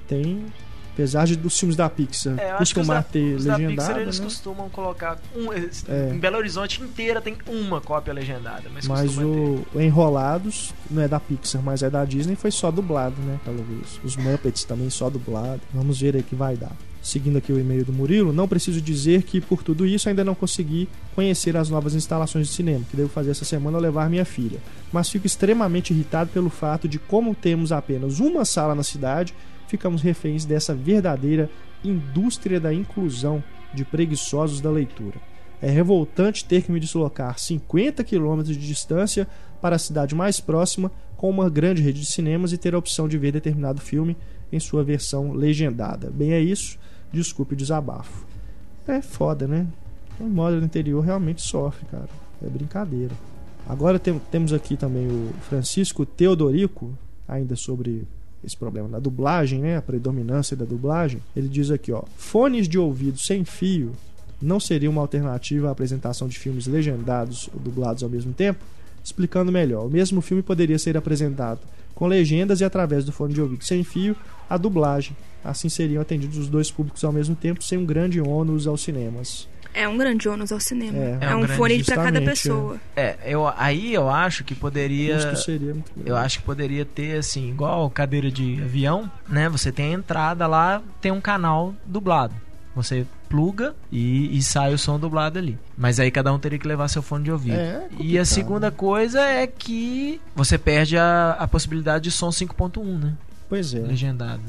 [0.06, 0.44] tem.
[0.92, 4.24] Apesar de dos filmes da Pixar É, costumar ter os da Pixar legendado, eles né?
[4.26, 6.10] costumam colocar um, É.
[6.12, 11.08] em Belo Horizonte inteira tem uma cópia legendada, mas, Mas o, o Enrolados não é
[11.08, 13.38] da Pixar, mas é da Disney, foi só dublado, né?
[13.80, 14.00] Visto.
[14.04, 15.60] Os Muppets também só dublado.
[15.72, 16.72] Vamos ver aí que vai dar.
[17.02, 20.34] Seguindo aqui o e-mail do Murilo, não preciso dizer que por tudo isso ainda não
[20.36, 24.24] consegui conhecer as novas instalações de cinema que devo fazer essa semana ao levar minha
[24.24, 24.60] filha.
[24.92, 29.34] Mas fico extremamente irritado pelo fato de como temos apenas uma sala na cidade,
[29.72, 31.48] ficamos reféns dessa verdadeira
[31.82, 35.16] indústria da inclusão de preguiçosos da leitura.
[35.62, 39.26] É revoltante ter que me deslocar 50 quilômetros de distância
[39.62, 43.08] para a cidade mais próxima com uma grande rede de cinemas e ter a opção
[43.08, 44.14] de ver determinado filme
[44.52, 46.10] em sua versão legendada.
[46.10, 46.78] Bem, é isso.
[47.10, 48.26] Desculpe o desabafo.
[48.86, 49.66] É foda, né?
[50.18, 52.08] Quem mora no interior realmente sofre, cara.
[52.44, 53.14] É brincadeira.
[53.66, 56.92] Agora tem- temos aqui também o Francisco Teodorico,
[57.26, 58.02] ainda sobre
[58.44, 59.76] esse problema da dublagem, né?
[59.76, 61.22] A predominância da dublagem.
[61.36, 63.92] Ele diz aqui, ó: fones de ouvido sem fio
[64.40, 68.64] não seria uma alternativa à apresentação de filmes legendados ou dublados ao mesmo tempo?
[69.04, 71.60] Explicando melhor, o mesmo filme poderia ser apresentado
[71.94, 74.16] com legendas e através do fone de ouvido sem fio
[74.48, 75.16] a dublagem.
[75.44, 79.48] Assim seriam atendidos os dois públicos ao mesmo tempo, sem um grande ônus aos cinemas.
[79.74, 80.96] É um grande ônus ao cinema.
[80.98, 81.18] É.
[81.20, 82.76] É, É um um grande- fone pra cada pessoa.
[82.96, 85.14] É, eu, aí eu acho que poderia.
[85.14, 85.90] custo seria muito.
[86.04, 89.48] Eu acho que poderia ter, assim, igual cadeira de avião, né?
[89.48, 92.34] Você tem a entrada lá, tem um canal dublado.
[92.74, 95.58] Você pluga e, e sai o som dublado ali.
[95.76, 97.54] Mas aí cada um teria que levar seu fone de ouvido.
[97.56, 102.98] É e a segunda coisa é que você perde a, a possibilidade de som 5.1,
[102.98, 103.12] né?
[103.48, 103.80] Pois é.
[103.80, 104.40] Legendado.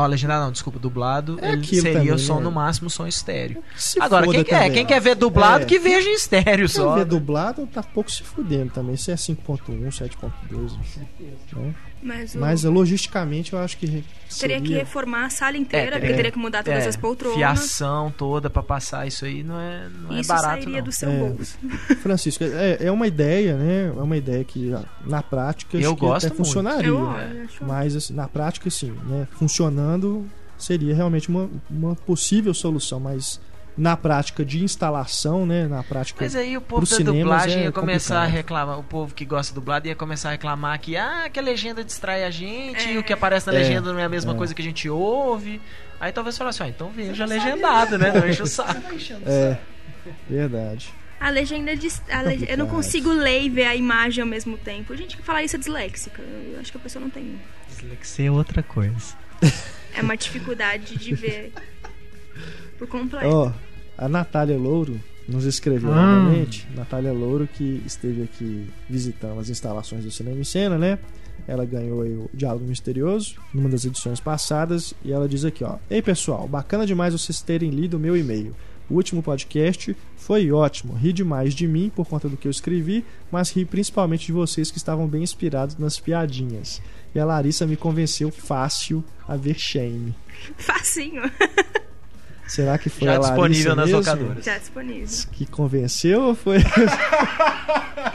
[0.00, 1.38] Ó, legendado não, desculpa, dublado.
[1.42, 2.42] É seria também, o som né?
[2.42, 3.64] no máximo som estéreo.
[3.74, 4.72] Se Agora, quem quer, também.
[4.72, 5.66] quem quer ver dublado, É.
[5.66, 6.92] que veja em estéreo Quem só.
[6.94, 7.04] vê né?
[7.04, 8.96] dublado tá pouco se fudendo também.
[8.96, 10.72] Se é 5.1, 7.2.
[11.56, 11.74] Né?
[12.02, 14.60] Mas, o- Mas logisticamente eu acho que teria seria...
[14.60, 17.36] que reformar a sala inteira, É, teria- porque teria que mudar todas É, as poltronas.
[17.38, 20.84] Fiação toda pra passar isso aí não é, não é Isso barato, sairia não.
[20.84, 21.16] do seu É.
[21.18, 21.58] bolso.
[22.02, 23.86] Francisco, é, é uma ideia, né?
[23.88, 24.72] É uma ideia que
[25.04, 26.44] na prática Eu acho que gosto até muito.
[26.46, 26.88] funcionaria.
[26.88, 27.32] Eu, É.
[27.40, 29.26] eu acho- Mas assim, na prática, sim, né?
[29.32, 33.40] Funcionando seria realmente uma, uma possível solução, mas
[33.78, 35.66] na prática de instalação, né?
[35.68, 36.18] Na prática.
[36.24, 38.36] Mas aí o povo da dublagem é ia começar a complicado.
[38.36, 41.42] reclamar, o povo que gosta de dublado ia começar a reclamar que, ah, que a
[41.42, 42.92] legenda distrai a gente, É.
[42.94, 44.36] e o que aparece na É, legenda não é a mesma é.
[44.36, 45.60] coisa que a gente ouve.
[46.00, 48.12] Aí talvez falasse, ah, então veja legendado, né?
[48.12, 48.82] Não enche o saco.
[49.26, 49.56] É,
[50.28, 50.92] verdade.
[51.20, 51.88] A legenda de.
[52.12, 54.94] a le- Eu não consigo ler e ver a imagem ao mesmo tempo.
[54.96, 56.22] Gente que fala isso é disléxica.
[56.22, 57.40] Eu acho que a pessoa não tem.
[57.68, 59.14] Dislexia é outra coisa.
[59.94, 61.52] É uma dificuldade de ver
[62.78, 63.26] por completo.
[63.26, 63.52] Ó,
[63.98, 66.20] a Natália Louro nos escreveu Ah.
[66.24, 66.66] novamente.
[66.74, 70.98] Natália Louro, que esteve aqui visitando as instalações do Cinema em Cena, né?
[71.46, 75.76] Ela ganhou aí o Diálogo Misterioso numa das edições passadas e ela diz aqui, ó:
[75.90, 78.54] "Ei pessoal, bacana demais vocês terem lido o meu e-mail.
[78.90, 80.94] O último podcast foi ótimo.
[80.94, 84.70] Ri demais de mim por conta do que eu escrevi, mas ri principalmente de vocês
[84.70, 86.80] que estavam bem inspirados nas piadinhas.
[87.14, 90.14] E a Larissa me convenceu fácil a ver Shame.
[90.56, 91.22] Facinho.
[92.48, 94.44] Será que foi Já a Larissa disponível nas mesmo locadoras.
[94.44, 95.26] Já disponível.
[95.32, 96.58] que convenceu ou foi,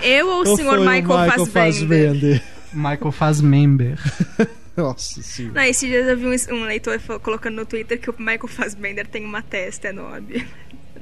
[0.02, 2.10] Eu ou o ou senhor foi Michael, o Michael Fassbender?
[2.10, 2.44] Fassbender?
[2.74, 4.00] Michael Fassbender.
[4.76, 5.54] Nossa senhora.
[5.54, 9.06] Não, esses dias eu vi um, um leitor colocando no Twitter que o Michael Fassbender
[9.08, 10.48] tem uma testa enorme.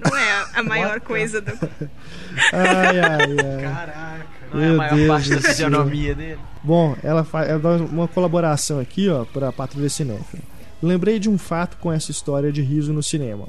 [0.03, 1.51] Não é a, a maior coisa do.
[2.51, 3.61] Ai, ai, ai.
[3.61, 4.25] Caraca.
[4.53, 6.39] Não é Meu a maior Deus parte da fisionomia dele.
[6.63, 10.43] Bom, ela, faz, ela dá uma colaboração aqui, ó, pra Patrulha Cinéfila.
[10.81, 13.47] Lembrei de um fato com essa história de riso no cinema.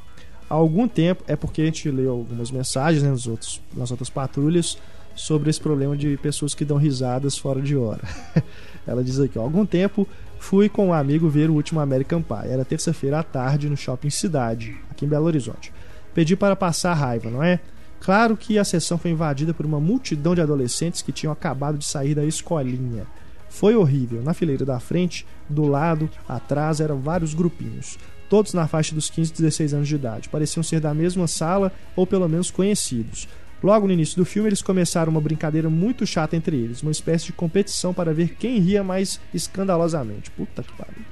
[0.50, 4.10] Há algum tempo, é porque a gente leu algumas mensagens né, nos outros, nas outras
[4.10, 4.76] patrulhas
[5.14, 8.02] sobre esse problema de pessoas que dão risadas fora de hora.
[8.86, 10.06] ela diz aqui, há algum tempo
[10.38, 12.48] fui com um amigo ver o último American Pie.
[12.50, 15.72] Era terça-feira à tarde no Shopping Cidade, aqui em Belo Horizonte.
[16.12, 17.60] Pedi para passar raiva, não é?
[18.00, 21.84] Claro que a sessão foi invadida por uma multidão de adolescentes que tinham acabado de
[21.84, 23.06] sair da escolinha.
[23.52, 24.22] Foi horrível.
[24.22, 27.98] Na fileira da frente, do lado, atrás, eram vários grupinhos.
[28.28, 30.30] Todos na faixa dos 15 e 16 anos de idade.
[30.30, 33.28] Pareciam ser da mesma sala ou pelo menos conhecidos.
[33.62, 37.26] Logo no início do filme, eles começaram uma brincadeira muito chata entre eles, uma espécie
[37.26, 40.30] de competição para ver quem ria mais escandalosamente.
[40.30, 41.04] Puta que pariu.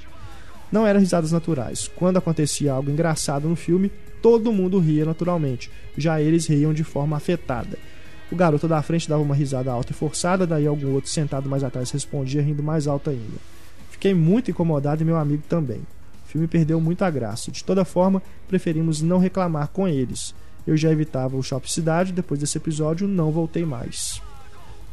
[0.72, 1.90] Não eram risadas naturais.
[1.94, 5.70] Quando acontecia algo engraçado no filme, todo mundo ria naturalmente.
[5.94, 7.78] Já eles riam de forma afetada.
[8.30, 11.64] O garoto da frente dava uma risada alta e forçada, daí algum outro sentado mais
[11.64, 13.38] atrás respondia rindo mais alto ainda.
[13.90, 15.78] Fiquei muito incomodado e meu amigo também.
[16.24, 17.50] O filme perdeu muito a graça.
[17.50, 20.32] De toda forma, preferimos não reclamar com eles.
[20.66, 24.22] Eu já evitava o Shopping Cidade, depois desse episódio não voltei mais.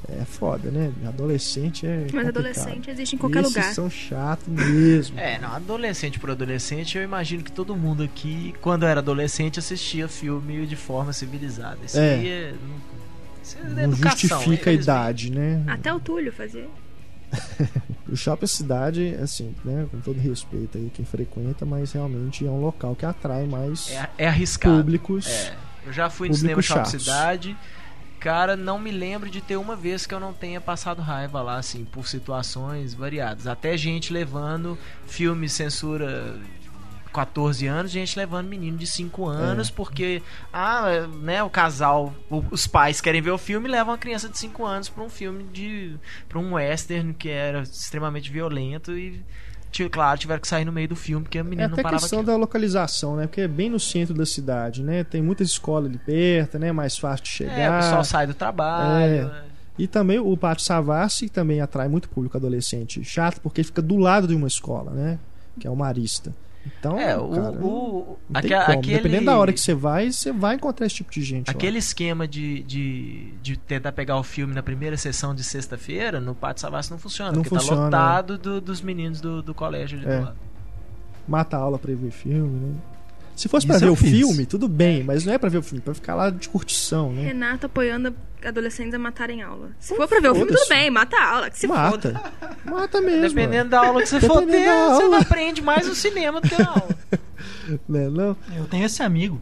[0.10, 0.92] É foda, né?
[1.08, 1.90] Adolescente é.
[1.98, 2.30] Mas complicado.
[2.38, 3.74] adolescente existe em qualquer Esses lugar.
[3.74, 5.20] são chatos mesmo.
[5.20, 10.08] É, não, adolescente por adolescente, eu imagino que todo mundo aqui, quando era adolescente, assistia
[10.08, 11.78] filme de forma civilizada.
[11.86, 12.14] Isso É.
[12.16, 12.54] aí é.
[13.48, 15.64] Isso é Não educação, justifica a idade, né?
[15.68, 16.68] Até o Túlio fazia.
[18.10, 19.86] O Shopping Cidade, assim, né?
[19.92, 24.10] Com todo respeito aí quem frequenta, mas realmente é um local que atrai mais É,
[24.20, 24.78] é arriscado.
[24.78, 25.28] públicos.
[25.28, 25.54] É,
[25.86, 27.04] eu já fui no cinema Shopping chatos.
[27.04, 27.58] Cidade.
[28.18, 31.58] Cara, não me lembro de ter uma vez que eu não tenha passado raiva lá,
[31.58, 33.46] assim, por situações variadas.
[33.46, 36.40] Até gente levando filme censura
[37.10, 40.22] 14 anos, gente levando menino de 5 anos, porque,
[40.54, 44.28] ah, né, o casal, o- os pais querem ver o filme e levam a criança
[44.30, 45.96] de 5 anos pra um filme de.
[46.30, 49.22] pra um western que era extremamente violento e.
[49.92, 52.02] Claro, tiveram que sair no meio do filme porque o É menino não até parava
[52.02, 52.28] questão quieto.
[52.28, 53.28] da localização, né?
[53.28, 55.04] Porque é bem no centro da cidade, né?
[55.04, 56.72] Tem muitas escolas ali perto, né?
[56.72, 57.60] Mais fácil de chegar.
[57.60, 59.04] É, o pessoal sai do trabalho.
[59.04, 59.24] É.
[59.26, 59.44] né?
[59.78, 64.28] E também o Pátio Savassi também atrai muito público adolescente chato, porque fica do lado
[64.28, 65.20] de uma escola, né?
[65.60, 66.34] Que é o Marista.
[66.80, 67.30] Então, É, o,
[68.34, 71.22] cara, aque- aquele, Dependendo da hora que você vai, você vai encontrar esse tipo de
[71.22, 71.48] gente.
[71.48, 71.52] lá.
[71.52, 76.36] aquele esquema de, de, de tentar pegar o filme na primeira sessão de sexta-feira, no
[76.36, 79.98] Pátio Savassi não funciona, Não porque funciona, tá lotado do- dos meninos do, do colégio
[80.00, 80.20] ali É.
[80.20, 80.38] do lado.
[81.28, 82.76] Mata a aula pra ir ver filme, né?
[83.38, 84.10] Se fosse pra Isso ver o fiz.
[84.10, 87.14] filme, tudo bem, mas não é pra ver o filme, pra ficar lá de curtição,
[87.14, 87.22] né?
[87.28, 89.70] Renato apoiando adolescentes a matarem aula.
[89.80, 92.14] Se for pra ver o filme, tudo bem, mata a aula, que se foda.
[92.14, 92.22] Mata.
[92.66, 93.22] Mata mesmo.
[93.30, 94.68] Dependendo da aula que você for ter, você
[95.04, 95.20] aula.
[95.20, 96.90] aprende mais no cinema do que na aula.
[97.88, 98.36] Né, não?
[98.56, 99.40] Eu tenho esse amigo.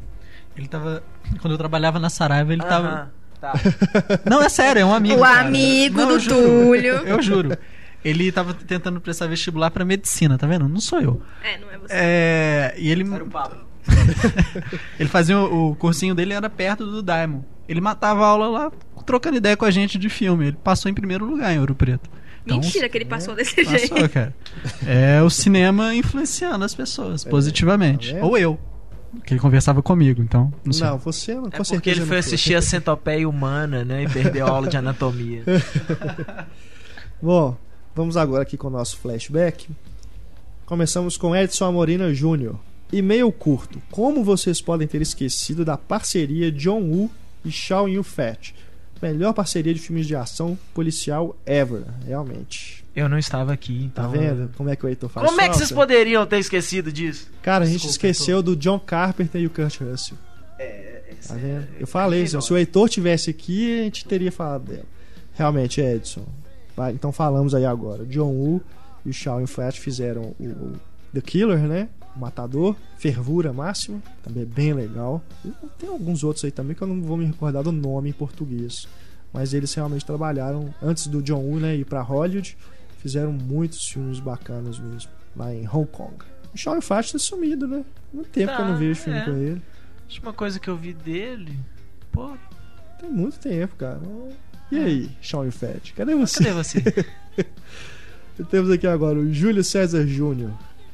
[0.58, 1.04] Ele tava.
[1.42, 2.88] Quando eu trabalhava na Saraiva, ele tava.
[2.88, 3.54] Aham, tá.
[4.30, 5.20] Não, é sério, é um amigo.
[5.20, 5.48] O cara.
[5.48, 6.22] amigo Não, do eu.
[6.28, 6.94] Túlio.
[7.08, 7.56] Eu juro.
[8.04, 10.68] Ele tava tentando prestar vestibular pra medicina, tá vendo?
[10.68, 11.22] Não sou eu.
[11.44, 11.94] É, não é você.
[11.94, 12.74] É.
[12.78, 13.14] E ele.
[13.14, 13.56] Era o papo.
[15.00, 17.44] Ele fazia o, o cursinho dele era perto do Diamond.
[17.68, 18.72] Ele matava a aula lá,
[19.06, 20.48] trocando ideia com a gente de filme.
[20.48, 22.10] Ele passou em primeiro lugar em Ouro Preto.
[22.46, 24.10] Então, Mentira que ele passou desse Passou, jeito.
[24.10, 24.36] cara.
[24.86, 28.14] É o cinema influenciando as pessoas positivamente.
[28.14, 28.24] tá?
[28.24, 28.60] Ou eu.
[29.26, 30.54] Que ele conversava comigo, então.
[30.64, 30.86] Não sei.
[30.86, 34.04] Não, você não, com É porque ele foi assistir a Centopeia Humana, né?
[34.04, 35.44] E perdeu a aula de anatomia.
[37.22, 37.58] Bom,
[37.96, 39.70] vamos agora aqui com o nosso flashback.
[40.66, 42.56] Começamos com Edson Amorina Jr.
[42.98, 43.82] E-mail curto.
[43.92, 47.12] Como vocês podem ter esquecido da parceria John Woo
[47.44, 48.54] e Shaw Yun-Fat?
[49.02, 52.84] Melhor parceria de filmes de ação policial ever, realmente.
[52.96, 54.12] Eu não estava aqui, Tá então.
[54.12, 57.30] vendo como é que o Heitor faz Como é que vocês poderiam ter esquecido disso?
[57.42, 60.18] Cara, a gente Desculpa, esqueceu do John Carpenter e o Kurt Russell.
[60.58, 61.68] É, Tá vendo?
[61.80, 64.86] Eu falei, isso, se o Heitor tivesse aqui, a gente teria falado dela.
[65.34, 66.26] Realmente, Edson.
[66.94, 68.06] Então falamos aí agora.
[68.06, 68.62] John Woo
[69.06, 70.74] e o Shaw Yun-Fat fizeram o, o
[71.14, 71.90] The Killer, né?
[72.16, 75.22] Matador, Fervura Máxima, também é bem legal.
[75.44, 78.14] E tem alguns outros aí também que eu não vou me recordar do nome em
[78.14, 78.88] português.
[79.34, 82.58] Mas eles realmente trabalharam antes do John Woo né, ir pra Hollywood.
[83.00, 86.16] Fizeram muitos filmes bacanas mesmo, lá em Hong Kong.
[86.54, 87.84] O Shaw Yun-Fat tá sumido, né?
[88.14, 89.26] Muito tempo que eu não Tá, vejo filme é.
[89.26, 89.62] com ele.
[90.00, 91.60] A última coisa que eu vi dele.
[92.12, 92.32] Pô,
[93.00, 94.00] Tem muito tempo, cara.
[94.72, 95.94] E aí, Sean Fett?
[95.94, 96.44] Cadê você?
[96.44, 97.06] cadê você?
[98.50, 100.52] Temos aqui agora o Júlio César Júnior.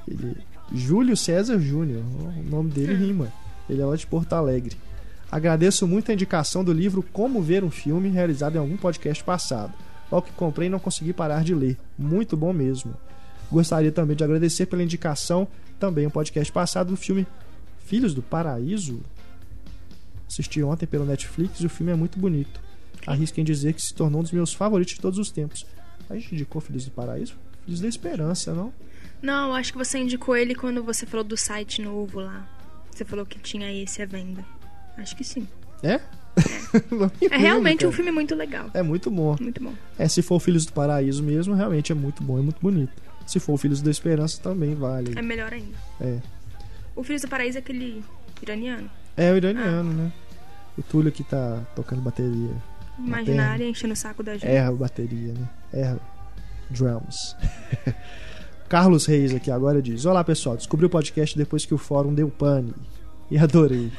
[0.08, 0.36] Ele...
[0.74, 2.04] Júlio César Júnior.
[2.04, 3.32] O nome dele rima.
[3.70, 4.78] Ele é lá de Porto Alegre.
[5.32, 9.74] Agradeço muito a indicação do livro Como Ver um Filme, realizado em algum podcast passado.
[10.12, 11.78] Logo que comprei, não consegui parar de ler.
[11.98, 12.94] Muito bom mesmo.
[13.50, 15.48] Gostaria também de agradecer pela indicação,
[15.80, 17.26] também um podcast passado, do filme
[17.86, 19.02] Filhos do Paraíso.
[20.28, 22.62] Assisti ontem pelo Netflix e o filme é muito bonito.
[23.08, 25.66] Arrisco em dizer que se tornou um dos meus favoritos de todos os tempos.
[26.10, 27.36] A gente indicou Filhos do Paraíso?
[27.66, 28.74] Filhos da Esperança, não?
[29.22, 32.48] Não, acho que você indicou ele quando você falou do site novo lá.
[32.92, 34.44] Você falou que tinha esse à venda.
[34.98, 35.48] Acho que sim.
[35.84, 35.94] É?
[35.94, 36.02] É
[36.92, 38.70] lembro, realmente um filme muito legal.
[38.74, 39.36] É muito bom.
[39.40, 39.74] Muito bom.
[39.98, 42.94] É, se for Filhos do Paraíso mesmo, realmente é muito bom, é muito bonito.
[43.28, 45.18] Se for Filhos da Esperança, também vale.
[45.18, 45.78] É melhor ainda.
[46.00, 46.20] É.
[46.96, 48.04] O Filhos do Paraíso é aquele
[48.42, 48.90] iraniano.
[49.16, 50.12] É o iraniano, né?
[50.78, 52.52] O Túlio que tá tocando bateria.
[52.98, 54.48] Imaginária, enchendo o saco da gente.
[54.48, 55.50] Erra bateria, né?
[55.74, 56.00] Erra.
[56.70, 57.36] Drums.
[58.72, 62.30] Carlos Reis aqui agora diz: Olá pessoal, descobri o podcast depois que o fórum deu
[62.30, 62.74] pane.
[63.30, 63.90] E adorei.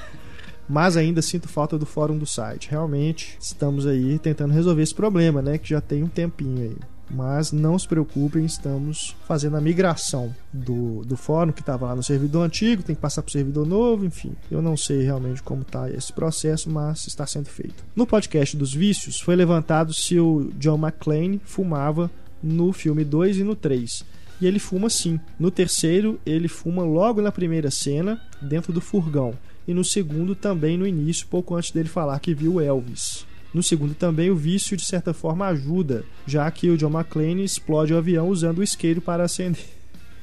[0.68, 2.70] Mas ainda sinto falta do fórum do site.
[2.70, 5.56] Realmente estamos aí tentando resolver esse problema, né?
[5.56, 6.76] Que já tem um tempinho aí.
[7.10, 12.02] Mas não se preocupem, estamos fazendo a migração do, do fórum que estava lá no
[12.02, 14.34] servidor antigo, tem que passar para o servidor novo, enfim.
[14.50, 17.82] Eu não sei realmente como está esse processo, mas está sendo feito.
[17.96, 22.10] No podcast dos vícios, foi levantado se o John McClane fumava
[22.42, 24.04] no filme 2 e no 3.
[24.42, 25.20] E ele fuma sim.
[25.38, 29.38] No terceiro, ele fuma logo na primeira cena, dentro do furgão.
[29.68, 33.24] E no segundo, também no início, pouco antes dele falar que viu Elvis.
[33.54, 37.94] No segundo também, o vício de certa forma ajuda, já que o John McClane explode
[37.94, 39.64] o avião usando o isqueiro para acender.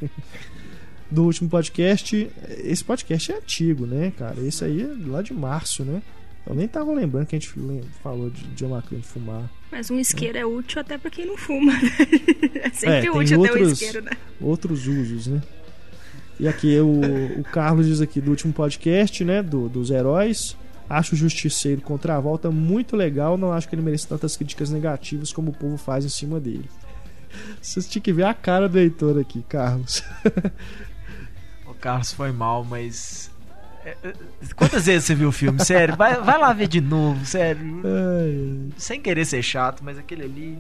[1.10, 4.41] Do último podcast, esse podcast é antigo, né, cara?
[4.41, 6.01] Esse aí é lá de março, né?
[6.49, 7.53] Eu nem tava lembrando que a gente
[8.01, 9.49] falou de John McClane fumar.
[9.71, 11.71] Mas um isqueiro é útil até pra quem não fuma.
[12.63, 14.12] é sempre É, tem útil ter um outros- isqueiro, né?
[14.41, 15.41] outros usos, né?
[16.39, 19.43] E aqui o, o Carlos diz aqui do último podcast, né?
[19.43, 20.57] Do, dos heróis.
[20.89, 23.38] Acho o Justiceiro contra a volta muito legal.
[23.38, 26.67] Não acho que ele merece tantas críticas negativas como o povo faz em cima dele.
[27.62, 30.03] Vocês tinham que ver a cara do Heitor aqui, Carlos.
[31.67, 33.29] O Carlos foi mal, mas.
[34.56, 35.63] Quantas vezes você viu o filme?
[35.63, 37.82] Sério, vai, vai lá ver de novo, sério.
[37.86, 40.58] Ai, Sem querer ser chato, mas aquele ali.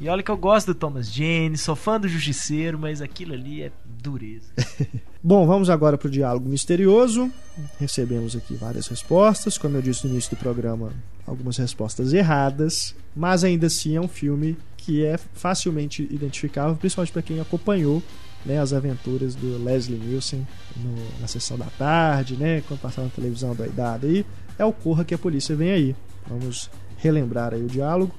[0.00, 3.62] E olha que eu gosto do Thomas Jane, sou fã do Justiceiro, mas aquilo ali
[3.62, 4.48] é dureza.
[5.22, 7.30] Bom, vamos agora para o diálogo misterioso.
[7.78, 9.56] Recebemos aqui várias respostas.
[9.56, 10.92] Como eu disse no início do programa,
[11.24, 12.96] algumas respostas erradas.
[13.14, 18.02] Mas ainda assim é um filme que é facilmente identificável, principalmente para quem acompanhou
[18.44, 23.12] né, as aventuras do Leslie Nielsen no- na sessão da tarde, né, quando passava na
[23.12, 24.24] televisão doidada aí.
[24.58, 25.96] É o Corra que a polícia vem aí.
[26.26, 28.14] Vamos relembrar aí o diálogo.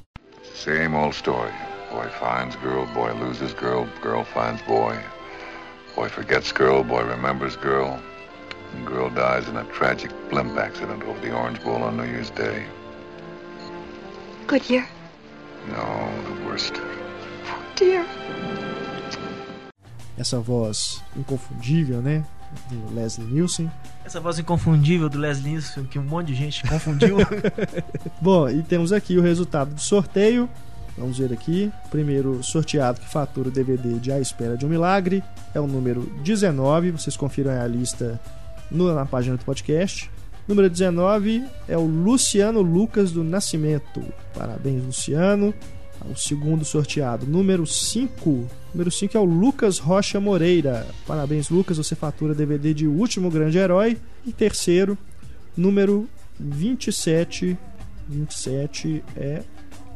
[0.56, 1.52] Same old story.
[1.92, 4.96] Boy finds girl, boy loses girl, girl finds boy.
[5.96, 8.00] Boy forgets girl, boy remembers girl.
[8.76, 12.32] And girl dies in a tragic blimp accident over the Orange Bowl on New Year's
[12.32, 12.66] Day.
[14.48, 14.88] Good year.
[15.70, 16.74] No, the worst.
[17.76, 18.04] Dear.
[20.18, 22.24] Essa voz inconfundível, né,
[22.70, 23.72] do Leslie Nielsen.
[24.06, 27.18] Essa voz inconfundível do Leslie Nielsen, que um monte de gente confundiu.
[28.22, 30.48] Bom, e temos aqui o resultado do sorteio.
[30.98, 31.72] Vamos ver aqui.
[31.90, 35.24] Primeiro sorteado que fatura o DVD de A Espera de um Milagre
[35.56, 36.92] é o número 19.
[36.92, 38.20] Vocês confiram aí a lista
[38.70, 40.12] no- na página do podcast.
[40.48, 44.04] Número 19 é o Luciano Lucas do Nascimento.
[44.36, 45.52] Parabéns, Luciano.
[46.10, 48.48] O segundo sorteado, número 5.
[48.74, 50.86] Número 5 é o Lucas Rocha Moreira.
[51.08, 51.78] Parabéns, Lucas.
[51.78, 53.98] Você fatura DVD de Último Grande Herói.
[54.26, 54.98] E terceiro,
[55.56, 56.08] número
[56.40, 57.58] 27.
[58.08, 59.44] 27 é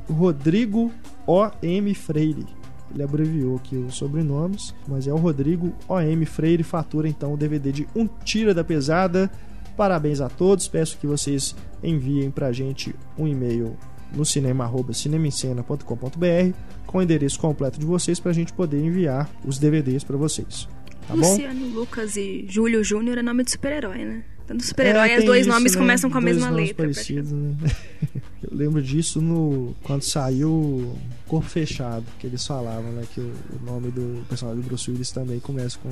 [0.10, 0.94] Rodrigo
[1.26, 1.94] O.M.
[1.94, 2.46] Freire.
[2.94, 6.26] Ele abreviou aqui os sobrenomes, mas é o Rodrigo O.M.
[6.26, 6.64] Freire.
[6.64, 9.30] Fatura então o DVD de Um Tira da Pesada.
[9.76, 10.70] Parabéns a todos.
[10.70, 13.76] Peço que vocês enviem pra gente um e-mail
[14.14, 16.54] no cinema@cinemaencena.com.br
[16.86, 20.68] com o endereço completo de vocês pra gente poder enviar os DVDs pra vocês.
[21.08, 21.30] Tá bom?
[21.30, 24.24] Luciano Lucas e Júlio Júnior é nome de super-herói, né?
[24.48, 25.78] Tanto super-herói, É, os dois isso, nomes né?
[25.80, 26.84] começam com a Dois mesma nomes letra.
[26.86, 27.56] parecidos, né?
[28.50, 30.96] Eu lembro disso no quando saiu
[31.28, 35.12] Corpo Fechado, que eles falavam, né, que o, o nome do personagem do Bruce Willis
[35.12, 35.90] também começa com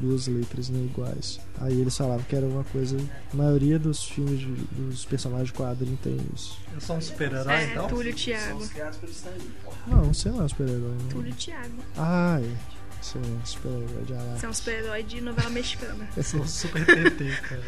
[0.00, 1.38] duas letras né, iguais.
[1.60, 2.96] Aí eles falavam que era uma coisa,
[3.32, 6.58] a maioria dos filmes de- dos personagens de quadrinho tem isso.
[6.74, 7.86] Eu sou um super-herói, É, então?
[7.86, 8.62] Túlio Thiago.
[9.86, 10.80] Não, você não é um super-herói.
[10.92, 11.08] Né?
[11.10, 11.74] Túlio Thiago.
[11.96, 12.71] Ah, é.
[13.02, 16.08] Você é um super-herói de Você é um super-herói de novela mexicana.
[16.16, 17.62] Eu sou super TT, cara.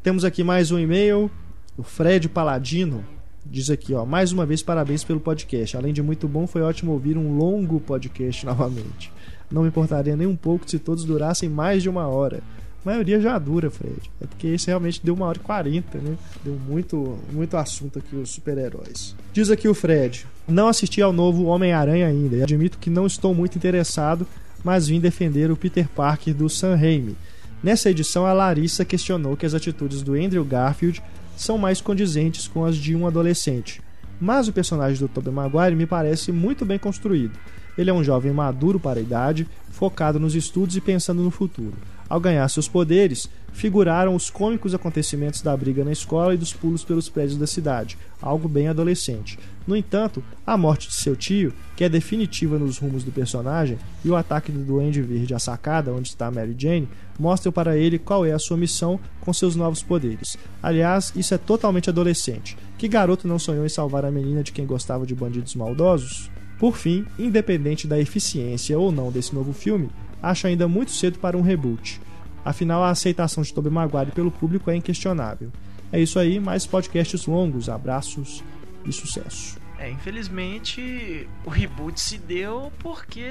[0.00, 1.28] Temos aqui mais um e-mail.
[1.76, 3.04] O Fred Paladino
[3.44, 5.76] diz aqui, ó, mais uma vez parabéns pelo podcast.
[5.76, 9.12] Além de muito bom, foi ótimo ouvir um longo podcast novamente.
[9.50, 12.40] Não me importaria nem um pouco se todos durassem mais de uma hora.
[12.86, 14.08] A maioria já dura, Fred.
[14.20, 16.16] É porque esse realmente deu uma hora e quarenta, né?
[16.44, 19.16] Deu muito, muito assunto aqui, os super-heróis.
[19.32, 23.34] Diz aqui o Fred: Não assisti ao novo Homem-Aranha ainda e admito que não estou
[23.34, 24.26] muito interessado,
[24.64, 27.16] mas vim defender o Peter Parker do Sam Raimi.
[27.62, 31.02] Nessa edição, a Larissa questionou que as atitudes do Andrew Garfield
[31.36, 33.82] são mais condizentes com as de um adolescente.
[34.20, 37.38] Mas o personagem do Tobey Maguire me parece muito bem construído.
[37.80, 41.72] Ele é um jovem maduro para a idade, focado nos estudos e pensando no futuro.
[42.10, 46.84] Ao ganhar seus poderes, figuraram os cômicos acontecimentos da briga na escola e dos pulos
[46.84, 49.38] pelos prédios da cidade, algo bem adolescente.
[49.66, 54.10] No entanto, a morte de seu tio, que é definitiva nos rumos do personagem, e
[54.10, 58.26] o ataque do Duende Verde à sacada, onde está Mary Jane, mostram para ele qual
[58.26, 60.36] é a sua missão com seus novos poderes.
[60.62, 62.58] Aliás, isso é totalmente adolescente.
[62.76, 66.30] Que garoto não sonhou em salvar a menina de quem gostava de bandidos maldosos?
[66.60, 69.88] Por fim, independente da eficiência ou não desse novo filme,
[70.22, 71.98] acho ainda muito cedo para um reboot.
[72.44, 75.50] Afinal, a aceitação de Tobey Maguire pelo público é inquestionável.
[75.90, 78.44] É isso aí, mais podcasts longos, abraços
[78.84, 79.58] e sucesso.
[79.78, 83.24] É, infelizmente o reboot se deu porque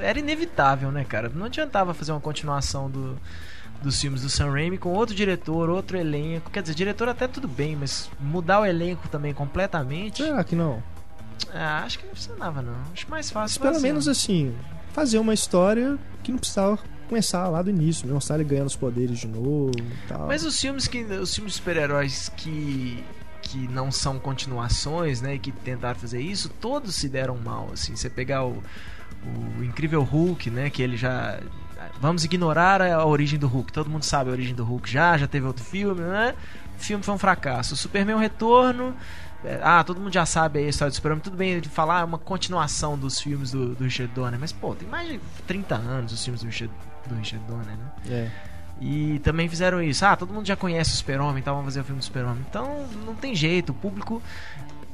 [0.00, 1.28] era inevitável, né, cara?
[1.28, 3.16] Não adiantava fazer uma continuação do,
[3.80, 6.50] dos filmes do Sam Raimi com outro diretor, outro elenco.
[6.50, 10.24] Quer dizer, diretor até tudo bem, mas mudar o elenco também completamente.
[10.24, 10.82] Será que não?
[11.52, 12.76] Ah, acho que não funcionava, não.
[12.92, 13.58] Acho mais fácil.
[13.58, 13.86] Mas pelo fazer.
[13.86, 14.54] menos assim,
[14.92, 16.78] fazer uma história que não precisava
[17.08, 18.14] começar lá do início, né?
[18.14, 20.26] mostrar ele ganhando os poderes de novo e tal.
[20.26, 23.04] Mas os filmes que os filmes de super-heróis que
[23.42, 27.96] que não são continuações, né, e que tentaram fazer isso, todos se deram mal, assim.
[27.96, 28.62] Você pegar o,
[29.58, 31.40] o incrível Hulk, né, que ele já
[32.00, 33.72] vamos ignorar a origem do Hulk.
[33.72, 36.34] Todo mundo sabe a origem do Hulk já, já teve outro filme, né?
[36.78, 37.74] O filme foi um fracasso.
[37.74, 38.96] O Superman o Retorno, é,
[39.62, 41.20] ah, todo mundo já sabe a história do Superman.
[41.20, 44.74] Tudo bem de falar é uma continuação dos filmes do, do Richard Donner, mas pô,
[44.74, 46.72] tem mais de 30 anos os filmes do Richard,
[47.08, 47.92] do Richard Donner, né?
[48.08, 48.30] É.
[48.80, 50.04] E também fizeram isso.
[50.04, 52.44] Ah, todo mundo já conhece o Super-Homem, então vamos fazer o filme do Super-Homem.
[52.48, 53.70] Então, não tem jeito.
[53.70, 54.20] O público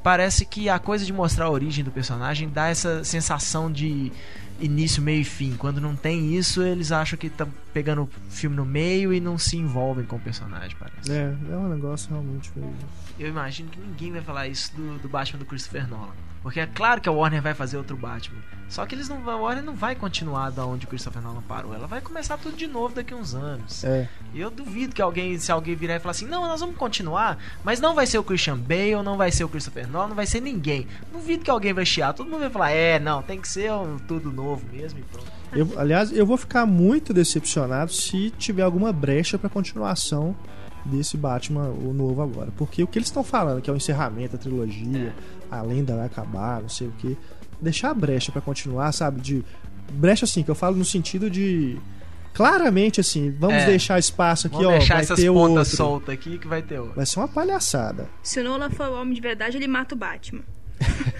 [0.03, 4.13] parece que a coisa de mostrar a origem do personagem dá essa sensação de
[4.61, 5.55] início, meio e fim.
[5.57, 9.39] Quando não tem isso, eles acham que estão pegando o filme no meio e não
[9.39, 11.13] se envolvem com o personagem, parece.
[11.13, 12.75] É, é um negócio realmente meio...
[13.19, 16.15] Eu imagino que ninguém vai falar isso do, do Batman do Christopher Nolan.
[16.41, 18.39] Porque é claro que a Warner vai fazer outro Batman.
[18.69, 21.75] Só que eles não, a Warner não vai continuar da onde o Christopher Nolan parou.
[21.75, 23.83] Ela vai começar tudo de novo daqui a uns anos.
[23.83, 24.09] É.
[24.33, 27.81] Eu duvido que alguém, se alguém virar e falar assim, não, nós vamos continuar, mas
[27.81, 30.41] não vai ser o Christian Bale, não vai ser o Christopher Nolan, não vai ser
[30.41, 30.87] ninguém.
[31.11, 32.13] Duvido que alguém vai chiar.
[32.13, 35.27] Todo mundo vai falar, é, não, tem que ser um tudo novo mesmo e pronto.
[35.53, 40.37] Eu, aliás, eu vou ficar muito decepcionado se tiver alguma brecha pra continuação
[40.85, 42.51] desse Batman, o novo agora.
[42.57, 45.15] Porque o que eles estão falando, que é o encerramento da trilogia,
[45.51, 47.17] a lenda vai acabar, não sei o que.
[47.61, 49.21] Deixar a brecha pra continuar, sabe?
[49.21, 49.45] De.
[49.93, 51.77] Brecha assim, que eu falo no sentido de.
[52.35, 53.67] Claramente assim, vamos É.
[53.67, 54.79] deixar espaço aqui, Vamos ó.
[54.79, 55.77] deixar vai essas ter pontas outro.
[55.77, 56.95] soltas aqui que vai ter outro.
[56.95, 58.09] Vai ser uma palhaçada.
[58.23, 60.43] Se o Nolan for o homem de verdade, ele mata o Batman.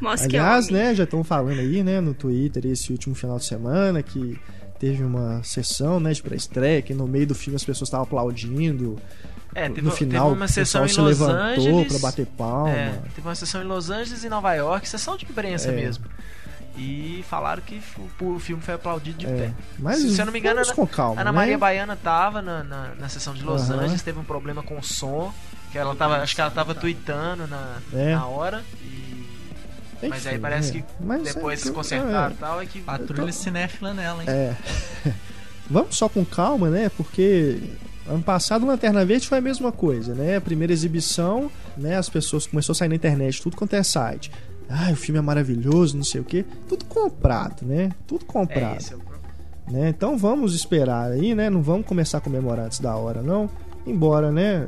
[0.00, 0.88] Mostra Aliás, que é homem.
[0.88, 4.38] né, já estão falando aí, né, no Twitter esse último final de semana que
[4.78, 8.98] teve uma sessão, né, de pré-estreia, que no meio do filme as pessoas estavam aplaudindo.
[9.54, 11.88] É, teve, no final, teve uma o sessão pessoal em se Los levantou Angeles.
[11.92, 12.70] pra bater palma.
[12.70, 15.72] É, teve uma sessão em Los Angeles e Nova York, sessão de imprensa É.
[15.72, 16.04] mesmo.
[16.76, 17.80] E falaram que
[18.20, 19.52] o, o filme foi aplaudido de É, pé.
[19.78, 21.36] Mas Se eu não me engano, Ana- com calma, Ana né?
[21.36, 23.80] Maria Baiana tava na, na, na sessão de Los Aham.
[23.84, 25.32] Angeles, teve um problema com o som,
[25.72, 28.14] que ela tava, acho que ela tava tweetando na, É.
[28.14, 28.62] na hora.
[28.84, 29.15] E...
[30.02, 30.72] Mas aí Enfim, parece é.
[30.80, 34.28] que Mas depois é se que- consertaram e tal, é que Patrulha cinéfila nela, hein?
[34.28, 34.54] É.
[35.70, 36.88] Vamos só com calma, né?
[36.96, 37.58] Porque
[38.08, 40.36] ano passado o Lanterna Verde foi a mesma coisa, né?
[40.36, 41.96] A primeira exibição, né?
[41.96, 44.30] As pessoas começou a sair na internet, tudo quanto é site.
[44.68, 46.44] Ah, o filme é maravilhoso, não sei o quê.
[46.68, 47.90] Tudo comprado, né?
[48.06, 48.76] Tudo é comprado.
[48.78, 49.22] esse é o problema.
[49.70, 49.88] né?
[49.88, 51.48] Então vamos esperar aí, né?
[51.50, 53.48] Não vamos começar a comemorar antes da hora, não.
[53.86, 54.66] Embora, né?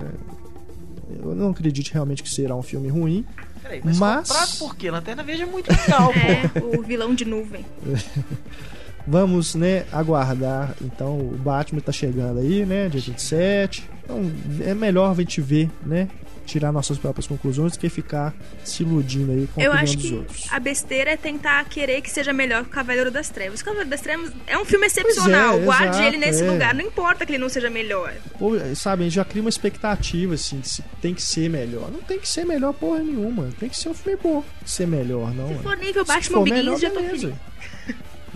[1.22, 3.24] Eu não acredite realmente que será um filme ruim.
[3.68, 4.90] Peraí, mas, Mas- comprado por quê?
[4.90, 6.18] Lanterna Verde é muito legal, pô.
[6.18, 7.66] É, o vilão de nuvem.
[9.06, 10.74] Vamos, né, aguardar.
[10.82, 13.88] Então, o Batman tá chegando aí, né, dia 27.
[14.04, 14.20] Então,
[14.64, 16.08] é melhor a gente ver, né,
[16.48, 18.34] tirar nossas próprias conclusões do que ficar
[18.64, 20.46] se iludindo aí com Eu acho dos que outros.
[20.50, 23.60] a besteira é tentar querer que seja melhor que o Cavaleiro das Trevas.
[23.60, 25.50] O Cavaleiro das Trevas é um filme excepcional.
[25.50, 26.50] Pois é, Guarde exato, ele nesse é.
[26.50, 26.74] lugar.
[26.74, 28.14] Não importa que ele não seja melhor.
[28.38, 31.90] Pô, sabe, a gente já cria uma expectativa, assim, de se tem que ser melhor.
[31.90, 33.50] Não tem que ser melhor porra nenhuma.
[33.60, 34.42] Tem que ser um filme bom.
[34.64, 35.48] Ser melhor, não.
[35.48, 35.58] Se é.
[35.58, 37.34] for nível Batman Begins, já tô feliz.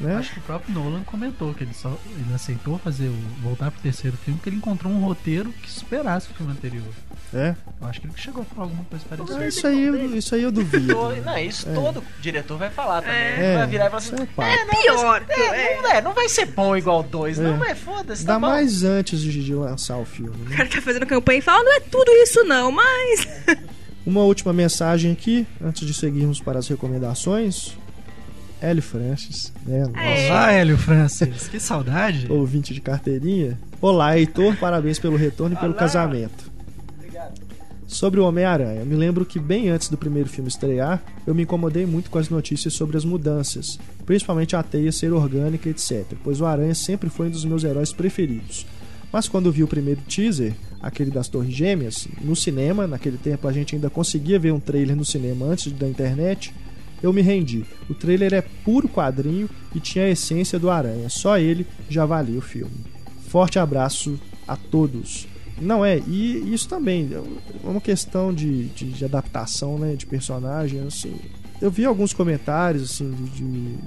[0.03, 0.17] Né?
[0.17, 3.81] Acho que o próprio Nolan comentou que ele só ele aceitou fazer o, voltar pro
[3.81, 6.89] terceiro filme porque ele encontrou um roteiro que superasse o filme anterior.
[7.35, 7.55] É.
[7.81, 9.47] Eu acho que ele chegou a falar alguma coisa parecida.
[9.49, 10.95] Isso, aí, isso aí eu duvido.
[10.95, 11.73] Tô- Não, isso É.
[11.73, 13.17] todo diretor vai falar também.
[13.17, 14.15] É, vai virar e falar assim.
[14.17, 14.55] isso é.
[14.55, 15.25] É, não, Pior.
[15.27, 17.43] mas- é, não, é, não vai ser bom igual dois, É.
[17.43, 18.23] não, mas foda-se.
[18.23, 18.47] Ainda Tá bom.
[18.49, 20.37] mais antes de, de lançar o filme.
[20.45, 20.57] O Né?
[20.57, 23.27] cara tá fazendo campanha e fala, não é tudo isso não, mas...
[24.05, 27.77] Uma última mensagem aqui, antes de seguirmos para as recomendações.
[28.63, 29.85] Hélio Francis, né?
[30.29, 31.49] Olá, Hélio Francis.
[31.49, 32.31] Que saudade.
[32.31, 33.59] ouvinte de carteirinha.
[33.81, 35.81] Olá, Heitor, parabéns pelo retorno e pelo Olá.
[35.81, 36.53] casamento.
[37.89, 41.85] Sobre o Homem-Aranha, me lembro que bem antes do primeiro filme estrear, eu me incomodei
[41.85, 46.47] muito com as notícias sobre as mudanças, principalmente a teia ser orgânica, etc., pois o
[46.47, 48.65] Aranha sempre foi um dos meus heróis preferidos.
[49.13, 53.53] Mas quando vi o primeiro teaser, aquele das Torres Gêmeas, no cinema, naquele tempo a
[53.53, 56.55] gente ainda conseguia ver um trailer no cinema antes da internet,
[57.03, 57.65] eu me rendi.
[57.89, 62.39] O trailer é puro quadrinho e tinha a essência do Aranha, só ele já valia
[62.39, 62.73] o filme.
[63.29, 65.27] Forte abraço a todos.
[65.61, 70.81] Não é, e isso também é uma questão de, de, de adaptação, né, de personagem,
[70.81, 71.15] assim.
[71.61, 73.79] Eu vi alguns comentários, assim, de, de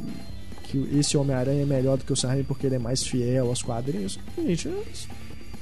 [0.64, 3.48] que esse Homem-Aranha é melhor do que o Sam Raimi porque ele é mais fiel
[3.48, 4.20] aos quadrinhos.
[4.38, 5.08] Gente, isso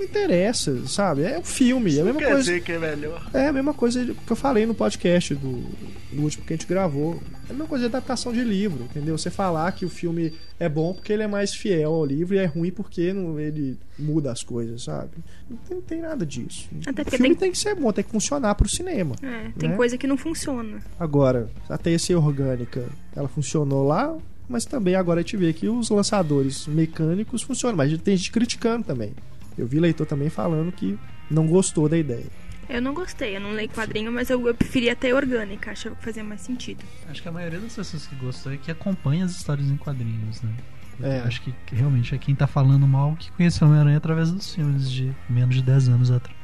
[0.03, 1.23] não interessa, sabe?
[1.23, 2.39] É um filme, é a mesma Quer coisa.
[2.41, 3.29] dizer que é melhor.
[3.33, 5.63] É a mesma coisa que eu falei no podcast do,
[6.11, 7.21] do último que a gente gravou.
[7.47, 9.17] É a mesma coisa de adaptação de livro, entendeu?
[9.17, 12.37] Você falar que o filme é bom porque ele é mais fiel ao livro e
[12.37, 15.11] é ruim porque não, ele muda as coisas, sabe?
[15.49, 16.69] Não tem, não tem nada disso.
[16.85, 17.51] Até o filme tem- tem...
[17.51, 19.15] que ser bom, tem que funcionar pro cinema.
[19.21, 19.75] É, tem Né?
[19.75, 20.79] coisa que não funciona.
[20.99, 22.85] Agora, a ser orgânica,
[23.15, 24.15] ela funcionou lá,
[24.47, 27.77] mas também agora a gente vê que os lançadores mecânicos funcionam.
[27.77, 29.13] Mas tem gente criticando também.
[29.57, 30.97] Eu vi leitor também falando que
[31.29, 32.25] não gostou da ideia.
[32.69, 36.03] Eu não gostei, eu não leio quadrinho, mas eu, eu preferia ter orgânica, achava que
[36.03, 36.83] fazia mais sentido.
[37.09, 40.41] Acho que a maioria das pessoas que gostou é que acompanha as histórias em quadrinhos,
[40.41, 40.53] né?
[41.01, 41.19] É.
[41.19, 45.11] Acho que realmente é quem tá falando mal que conheceu Homem-Aranha através dos filmes de
[45.29, 46.37] menos de 10 anos atrás.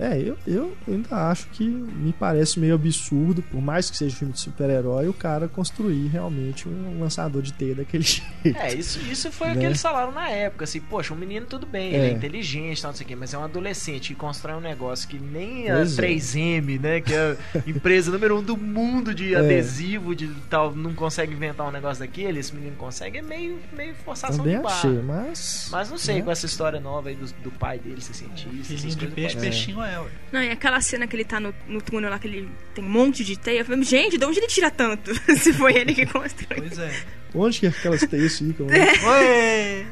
[0.00, 4.18] É, eu, eu ainda acho que me parece meio absurdo, por mais que seja um
[4.18, 8.56] filme de super-herói, o cara construir realmente um lançador de teia daquele jeito.
[8.58, 9.60] É, isso, isso foi o Né?
[9.60, 11.96] que eles falaram na época, assim, poxa, um menino tudo bem, É.
[11.98, 14.60] ele é inteligente, tal, não sei o quê, mas é um adolescente que constrói um
[14.60, 16.02] negócio que nem a Pois é.
[16.02, 19.38] 3M, né, que é a empresa número um do mundo de É.
[19.38, 23.94] adesivo, de tal, não consegue inventar um negócio daquele, esse menino consegue, é meio, meio
[23.96, 24.76] forçação Também de barra.
[24.76, 25.68] achei, mas.
[25.70, 26.22] Mas não sei, né?
[26.22, 29.36] com essa história nova aí do, do pai dele ser cientista, essas Filhinho de peixe,
[29.36, 30.10] peixinho é, ué.
[30.32, 32.88] Não, e aquela cena que ele tá no, no túnel lá, que ele tem um
[32.88, 35.12] monte de teia, eu falei, gente, de onde ele tira tanto?
[35.36, 36.62] Se foi ele que construiu.
[36.62, 36.92] Pois é.
[37.34, 38.66] Onde que aquelas teias ficam?
[38.66, 38.92] né?
[39.04, 39.86] Ué!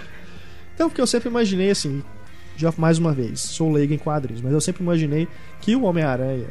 [0.74, 2.02] Então, porque eu sempre imaginei assim,
[2.56, 5.28] já mais uma vez, sou leigo em quadrinhos, mas eu sempre imaginei
[5.60, 6.48] que o Homem-Aranha,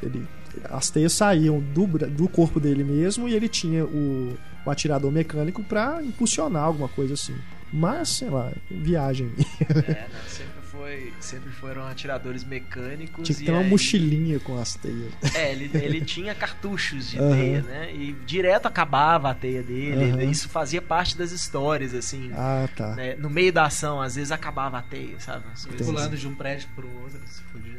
[0.00, 0.24] ele,
[0.70, 5.62] as teias saíam do, do corpo dele mesmo e ele tinha o, o atirador mecânico
[5.64, 7.34] pra impulsionar alguma coisa assim.
[7.72, 9.32] Mas, sei lá, viagem.
[9.60, 10.52] É, não, sempre,
[10.84, 13.24] foi, sempre foram atiradores mecânicos.
[13.26, 15.12] Tinha que e ter uma aí- mochilinha com as teias.
[15.34, 17.30] É, ele, ele tinha cartuchos de Aham.
[17.34, 17.94] teia, né?
[17.94, 20.10] E direto acabava a teia dele.
[20.10, 20.22] Aham.
[20.24, 22.30] Isso fazia parte das histórias, assim.
[22.34, 22.94] Ah, tá.
[22.94, 23.16] né?
[23.16, 25.44] No meio da ação, às vezes acabava a teia, sabe?
[25.52, 25.70] Assim.
[25.70, 27.74] de um prédio pro outro, se fudia.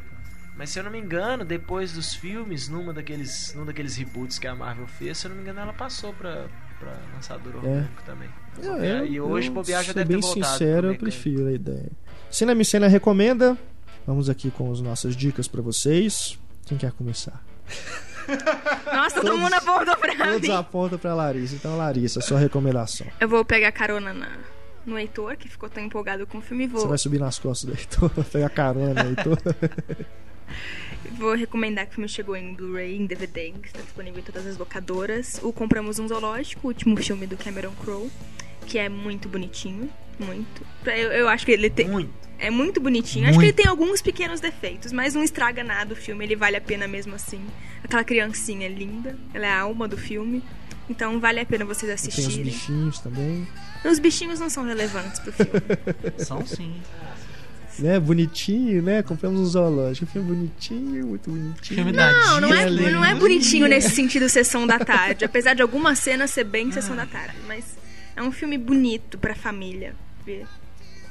[0.57, 4.47] Mas se eu não me engano, depois dos filmes, numa daqueles, num daqueles reboots que
[4.47, 6.47] a Marvel fez, se eu não me engano, ela passou pra,
[6.79, 8.29] pra lançador orgânico também.
[8.63, 10.53] Eu, e hoje, eu, bobear já ser deve bem ter voltado.
[10.53, 11.91] sincero, pro eu prefiro a ideia.
[12.35, 13.57] Cinema Cena recomenda.
[14.05, 16.37] Vamos aqui com as nossas dicas pra vocês.
[16.65, 17.41] Quem quer começar?
[18.93, 20.51] Nossa, todo Todos- mundo apontou pra Todos mim.
[20.51, 21.55] apontam pra Larissa.
[21.55, 23.07] Então, Larissa, sua recomendação.
[23.21, 24.29] Eu vou pegar carona na,
[24.85, 27.39] no Heitor, que ficou tão empolgado com o filme, e Você vou, vai subir nas
[27.39, 29.37] costas do Heitor, pegar carona no Heitor.
[31.17, 34.45] vou recomendar que o filme chegou em Blu-ray, em DVD, que está disponível em todas
[34.45, 35.39] as locadoras.
[35.41, 38.09] O Compramos um Zoológico, o último filme do Cameron Crowe,
[38.65, 39.89] que é muito bonitinho,
[40.19, 40.65] muito.
[40.85, 41.87] Eu, eu acho que ele tem...
[41.87, 42.25] Muito.
[42.37, 43.29] É muito bonitinho.
[43.29, 46.25] Acho que ele tem alguns pequenos defeitos, mas não estraga nada o filme.
[46.25, 47.39] Ele vale a pena mesmo assim.
[47.81, 50.43] Aquela criancinha é linda, ela é a alma do filme.
[50.89, 52.43] Então vale a pena vocês Tem os assistirem.
[52.43, 53.47] bichinhos também.
[53.83, 55.51] Os bichinhos não são relevantes pro filme.
[56.17, 56.75] São sim.
[57.79, 57.99] Né?
[57.99, 59.03] Bonitinho, né?
[59.03, 60.05] Compramos um zoológico.
[60.05, 61.75] Filme bonitinho, muito bonitinho.
[61.75, 65.25] Filme da Não, não é, não é bonitinho nesse sentido sessão da tarde.
[65.25, 67.35] Apesar de algumas cenas ser bem sessão da tarde.
[67.47, 67.77] Mas
[68.15, 69.93] é um filme bonito pra família
[70.25, 70.45] ver.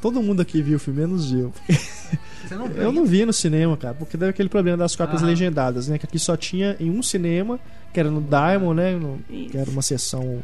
[0.01, 1.53] Todo mundo aqui viu o filme, menos eu.
[2.47, 5.27] Você não Eu não vi no cinema, cara, porque deu aquele problema das cópias Ah.
[5.27, 5.97] legendadas, né?
[5.99, 7.59] Que aqui só tinha em um cinema,
[7.93, 8.93] que era no Diamond, né?
[8.97, 10.43] no- que era uma sessão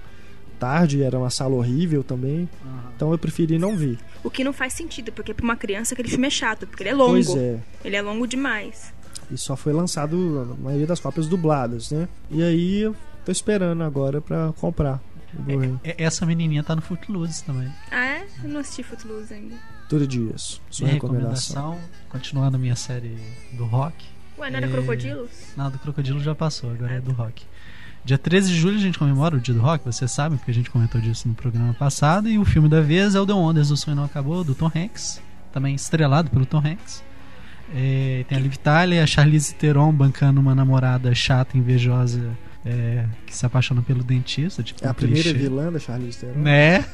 [0.58, 2.48] tarde, era uma sala horrível também.
[2.64, 2.92] Aham.
[2.96, 3.98] Então eu preferi não ver.
[4.24, 6.90] O que não faz sentido, porque pra uma criança aquele filme é chato, porque ele
[6.90, 7.12] é longo.
[7.12, 7.58] Pois é.
[7.84, 8.92] Ele é longo demais.
[9.30, 12.08] E só foi lançado a maioria das cópias dubladas, né?
[12.30, 12.96] E aí eu
[13.26, 15.00] tô esperando agora pra comprar.
[15.32, 15.74] Blu-ray.
[15.84, 17.68] É- Essa menininha tá no Footloose também.
[17.90, 18.26] Ah, é?
[18.42, 19.54] Eu não assisti Footloose ainda.
[19.88, 20.60] Todo dias.
[20.70, 21.70] Sua Minha recomendação.
[21.72, 23.16] recomendação, continuando a minha série
[23.52, 23.94] do rock.
[24.38, 24.70] Ué, não era É.
[24.70, 25.30] Crocodilos?
[25.56, 27.44] Não, do Crocodilo já passou, agora é do rock.
[28.04, 30.54] Dia 13 de julho a gente comemora o dia do rock, vocês sabem, porque a
[30.54, 32.28] gente comentou disso no programa passado.
[32.30, 34.70] E o filme da vez é o The Wonders, O Sonho Não Acabou, do Tom
[34.74, 35.20] Hanks.
[35.52, 37.02] Também estrelado pelo Tom Hanks.
[37.74, 43.34] É, tem a Liv Tyler, a Charlize Theron bancando uma namorada chata, invejosa, é, que
[43.36, 44.62] se apaixona pelo dentista.
[44.62, 45.38] Tipo, É a um primeira clichê.
[45.38, 46.38] vilã da Charlize Theron.
[46.40, 46.84] Né?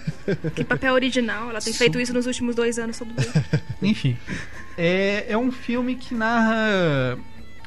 [0.54, 1.50] Que papel original.
[1.50, 3.44] Ela tem feito isso nos últimos dois anos todo dia.
[3.82, 4.16] Enfim.
[4.78, 7.18] É, é um filme que narra.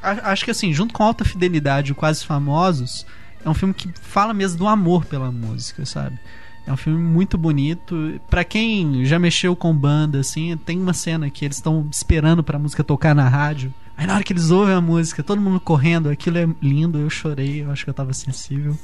[0.02, 3.04] a- Acho que assim, junto com Alta Fidelidade e o Quase Famosos,
[3.44, 6.18] é um filme que fala mesmo do amor pela música, sabe?
[6.66, 8.20] É um filme muito bonito.
[8.30, 12.58] Pra quem já mexeu com banda, assim, tem uma cena que eles estão esperando pra
[12.58, 13.74] música tocar na rádio.
[14.00, 17.10] Aí na hora que eles ouvem a música, todo mundo correndo, aquilo é lindo, eu
[17.10, 18.74] chorei, eu acho que eu tava sensível.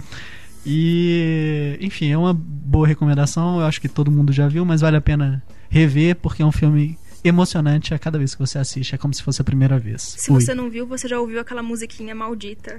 [0.66, 4.98] E, enfim, é uma boa recomendação, eu acho que todo mundo já viu, mas vale
[4.98, 8.98] a pena rever, porque é um filme emocionante a cada vez que você assiste, é
[8.98, 10.02] como se fosse a primeira vez.
[10.02, 10.38] Se Ui.
[10.38, 12.78] você não viu, você já ouviu aquela musiquinha maldita.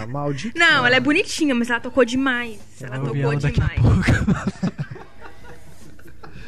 [0.00, 0.56] Ah, maldito.
[0.56, 2.60] não, ela é bonitinha, mas ela tocou demais.
[2.80, 3.80] Ela Eu tocou ela daqui a demais.
[3.80, 4.84] pouco.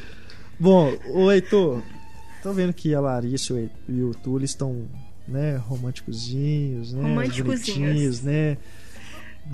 [0.61, 1.83] Bom, ô Heitor,
[2.47, 3.55] tô vendo que a Larissa
[3.89, 4.87] e o- Túlio estão,
[5.27, 7.03] né, românticozinhos, né?
[7.03, 7.65] Românticozinhos.
[7.65, 8.57] bonitinhos, né?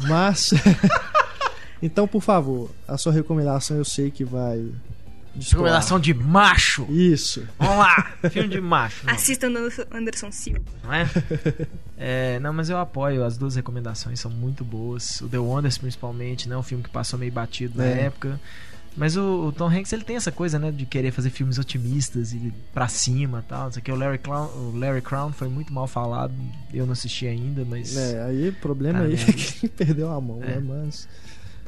[0.08, 0.50] Mas.
[1.82, 4.58] então, por favor, a sua recomendação eu sei que vai.
[5.34, 5.62] destoar.
[5.62, 6.84] Recomendação de macho.
[6.90, 7.46] Isso.
[7.58, 9.06] Vamos lá, filme de macho.
[9.06, 10.60] Não, Assista Anderson- Silva.
[10.84, 11.08] não é?
[11.96, 15.20] É, Não, mas eu apoio, as duas recomendações são muito boas.
[15.22, 16.56] O The Wonders, principalmente, né?
[16.56, 18.00] Um filme que passou meio batido na É.
[18.06, 18.38] época.
[18.96, 20.70] Mas o, o Tom Hanks, ele tem essa coisa, né?
[20.70, 23.68] De querer fazer filmes otimistas e pra cima e tal.
[23.70, 26.34] Isso aqui, o Larry, Crown, o Larry Crown foi muito mal falado.
[26.72, 27.96] Eu não assisti ainda, mas...
[27.96, 29.16] É, aí o problema Ah, aí é.
[29.30, 30.56] é que perdeu a mão, É.
[30.56, 30.60] né?
[30.60, 31.08] Mas.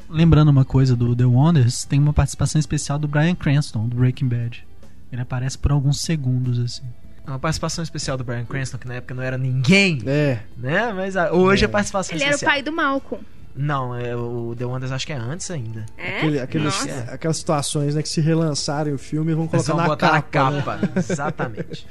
[0.07, 4.27] Lembrando uma coisa do The Wonders, tem uma participação especial do Brian Cranston, do Breaking
[4.27, 4.63] Bad.
[5.11, 6.83] Ele aparece por alguns segundos, assim.
[7.25, 10.93] Uma participação especial do Brian Cranston, que na época não era ninguém, É, né?
[10.93, 11.65] Mas ah, hoje É.
[11.65, 12.51] a participação Ele era o especial.
[12.53, 13.23] pai do Malcolm.
[13.57, 15.85] Não, é, o The Wonders acho que é antes ainda.
[15.97, 16.17] É?
[16.17, 16.99] aquele- aqueles- Nossa.
[17.11, 20.51] aquelas situações né, que se relançarem o filme vão colocar vão na botar capa.
[20.51, 20.61] na né?
[20.61, 20.99] capa.
[20.99, 21.87] Exatamente.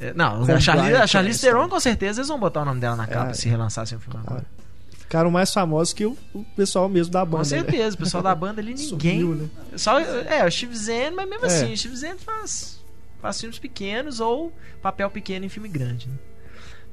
[0.00, 1.40] É, não, a Charlize, a Charlize.
[1.40, 3.34] Theron com certeza eles vão botar o nome dela na capa É.
[3.34, 4.44] se relançassem o filme agora.
[4.98, 7.38] Ficaram mais famosos que o, o pessoal mesmo da banda.
[7.38, 8.80] Com certeza, o pessoal da banda ali, Né?
[8.90, 9.20] ninguém.
[9.22, 9.48] Sumiu, né?
[9.76, 11.48] Só, é, o Steve Zahn, mas mesmo É.
[11.48, 12.78] assim, o Steve Zahn faz,
[13.22, 14.52] faz filmes pequenos ou
[14.82, 16.08] papel pequeno em filme grande.
[16.08, 16.14] Né?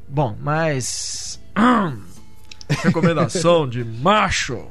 [0.07, 1.41] Bom, mas.
[2.69, 4.67] Recomendação de macho.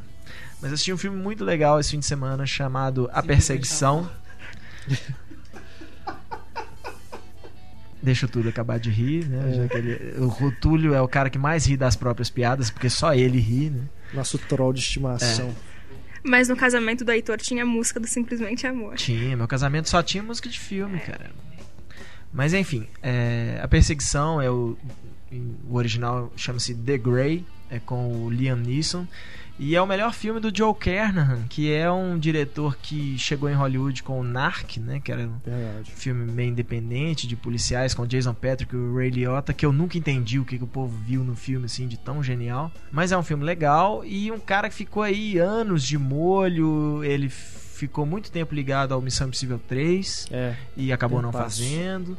[0.60, 4.10] Mas eu assisti um filme muito legal esse fim de semana chamado A Perseguição.
[8.02, 9.50] Deixa o Túlio acabar de rir, né?
[9.50, 9.54] É.
[9.54, 12.90] Já que ele- o Túlio é o cara que mais ri das próprias piadas, porque
[12.90, 13.82] só ele ri, né?
[14.12, 15.48] Nosso troll de estimação.
[15.48, 15.74] É.
[16.22, 18.96] Mas no casamento do Heitor tinha música do Simplesmente Amor.
[18.96, 21.30] Tinha, meu casamento só tinha música de filme, cara.
[22.32, 24.76] Mas enfim, é, a perseguição é o.
[25.68, 29.06] O original chama-se The Grey, é com o Liam Neeson.
[29.56, 33.54] E é o melhor filme do Joe Carnahan, que é um diretor que chegou em
[33.54, 34.98] Hollywood com o Narc, né?
[34.98, 35.92] Que era um Verdade.
[35.92, 39.96] filme meio independente de policiais com Jason Patrick e o Ray Liotta, que eu nunca
[39.96, 42.72] entendi o que, que o povo viu no filme assim de tão genial.
[42.90, 47.28] Mas é um filme legal e um cara que ficou aí anos de molho, ele
[47.28, 51.62] ficou muito tempo ligado ao Missão Impossível 3 É, e acabou não Tempasso.
[51.62, 52.18] fazendo.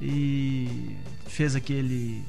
[0.00, 0.96] E
[1.26, 2.22] fez aquele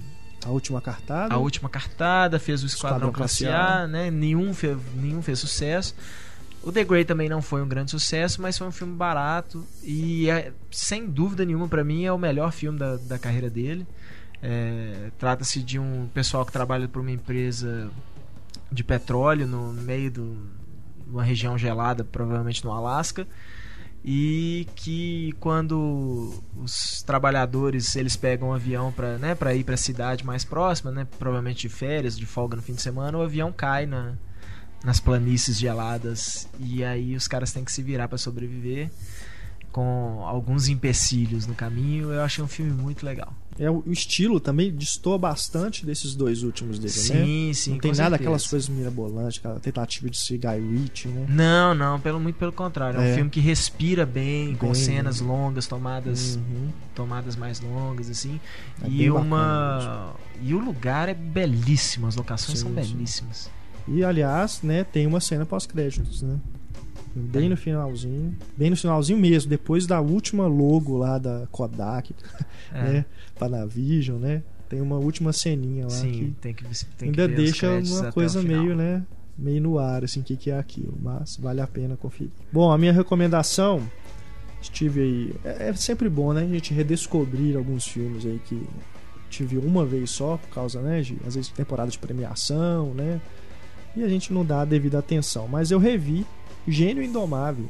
[0.45, 1.33] a última cartada.
[1.33, 4.09] a última cartada, fez o Esquadrão, Esquadrão Classe A, né?
[4.09, 5.95] Nenhum fez, nenhum fez sucesso.
[6.63, 10.29] O The Grey também não foi um grande sucesso, mas foi um filme barato e
[10.29, 13.85] é, sem dúvida nenhuma pra mim é o melhor filme da, da carreira dele.
[14.43, 17.89] É, Trata-se de um pessoal que trabalha para uma empresa
[18.71, 20.21] de petróleo no meio de
[21.07, 23.27] uma região gelada, provavelmente no Alasca
[24.03, 29.77] e que quando os trabalhadores eles pegam um avião para né, pra ir para a
[29.77, 33.51] cidade mais próxima, né, provavelmente de férias, de folga no fim de semana, o avião
[33.51, 34.13] cai na,
[34.83, 36.49] nas planícies geladas.
[36.59, 38.89] E aí os caras têm que se virar para sobreviver
[39.71, 42.11] com alguns empecilhos no caminho.
[42.11, 43.33] Eu achei um filme muito legal.
[43.59, 47.25] É, o estilo também destoa bastante desses dois últimos dele, né?
[47.25, 47.71] Sim, sim.
[47.71, 48.15] Não tem com nada certeza.
[48.15, 51.25] aquelas coisas mirabolantes, aquela tentativa de ser Guy Ritchie, né?
[51.29, 52.97] Não, não, pelo muito pelo contrário.
[52.97, 53.13] É, um É.
[53.15, 56.69] filme que respira bem, com Bem, cenas longas, tomadas Uhum.
[56.95, 58.39] tomadas mais longas assim
[58.83, 62.93] É e uma e o lugar é belíssimo as locações Sim, são sim.
[62.95, 63.49] belíssimas
[63.87, 66.37] E aliás, né, tem uma cena pós-créditos, né?
[67.15, 68.35] Bem no finalzinho.
[68.55, 72.13] Bem no finalzinho mesmo, depois da última logo lá da Kodak,
[72.71, 73.05] é, né?
[73.37, 74.43] Panavision, né?
[74.69, 76.63] Tem uma última ceninha lá sim que tem que
[76.97, 79.03] tem que ainda os deixa uma coisa meio, né?
[79.37, 80.97] meio no ar, assim, o que, que é aquilo.
[81.01, 82.31] Mas vale a pena conferir.
[82.51, 83.81] Bom, a minha recomendação,
[84.61, 85.35] estive aí.
[85.43, 86.43] É, é sempre bom, né?
[86.43, 88.61] A gente redescobrir alguns filmes aí que
[89.29, 93.21] tive uma vez só, por causa, né, de, às vezes, temporada de premiação, né?
[93.95, 95.47] E a gente não dá a devida atenção.
[95.47, 96.25] Mas eu revi
[96.67, 97.67] Gênio Indomável.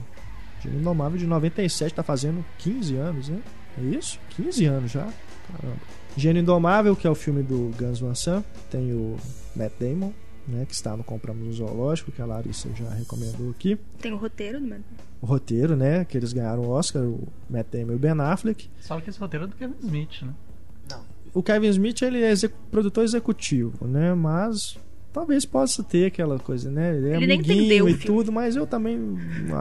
[0.62, 3.40] Gênio Indomável de 97, tá fazendo 15 anos, né?
[3.78, 4.20] É isso?
[4.32, 5.08] 15 anos já?
[5.52, 5.78] Caramba.
[6.18, 9.16] Gênio Indomável, que é o filme do Guns Van Sant, tem o
[9.56, 10.12] Matt Damon,
[10.48, 13.78] né, que está no Compramos no Zoológico, que a Larissa já recomendou aqui.
[14.02, 14.82] Tem o roteiro do Matt
[15.22, 18.70] O roteiro, né, que eles ganharam o Oscar, o Matt Damon e o Ben Affleck.
[18.82, 20.34] Só que esse roteiro é do Kevin Smith, né?
[21.34, 24.78] O Kevin Smith, ele é exec- produtor executivo, né, mas
[25.14, 28.06] talvez possa ter aquela coisa, né, ele é Ele nem entendeu o e filme.
[28.06, 29.18] tudo, mas eu também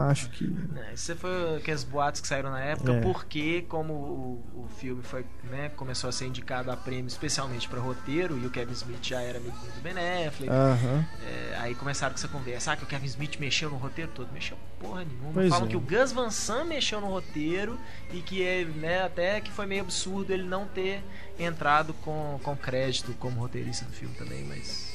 [0.09, 0.45] acho que...
[0.75, 3.01] É, Isso foi aqueles boatos que saíram na época, É.
[3.01, 7.79] porque como o, o filme foi, né, começou a ser indicado a prêmio especialmente para
[7.79, 9.93] roteiro, e o Kevin Smith já era amiguinho do Ben
[10.27, 11.05] Affleck, Aham.
[11.25, 14.31] é, aí começaram com essa conversa, ah, que o Kevin Smith mexeu no roteiro todo,
[14.31, 15.31] mexeu porra nenhuma.
[15.33, 15.69] Pois Falam é.
[15.69, 17.77] que o Gus Van Sant mexeu no roteiro
[18.13, 21.03] e que ele, né, até que foi meio absurdo ele não ter
[21.39, 24.90] entrado com, com crédito como roteirista do filme também, mas.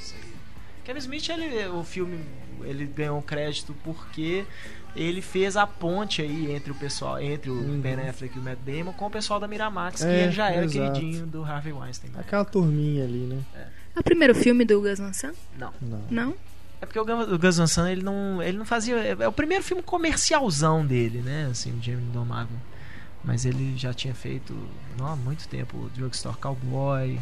[0.87, 2.20] Kevin Smith, ele, o filme,
[2.62, 4.45] ele ganhou crédito porque
[4.95, 7.80] ele fez a ponte aí entre o pessoal, entre o Uhum.
[7.80, 10.51] Ben Affleck e o Matt Damon com o pessoal da Miramax, que É, ele já
[10.51, 10.93] era exato.
[10.93, 12.11] queridinho do Harvey Weinstein.
[12.12, 12.20] né?
[12.20, 13.41] Aquela turminha ali, né?
[13.95, 15.37] É o primeiro filme do Gus Van Sant?
[15.59, 15.72] Não.
[15.82, 16.03] Não.
[16.11, 16.34] Não?
[16.80, 17.05] É porque o
[17.39, 18.95] Gus Van Sant, ele não, ele não fazia.
[18.97, 21.49] É, é o primeiro filme comercialzão dele, né?
[21.51, 22.57] Assim, o Jamie Indomável.
[23.24, 24.55] Mas ele já tinha feito
[24.97, 27.18] não, há muito tempo o Drugstore Cowboy,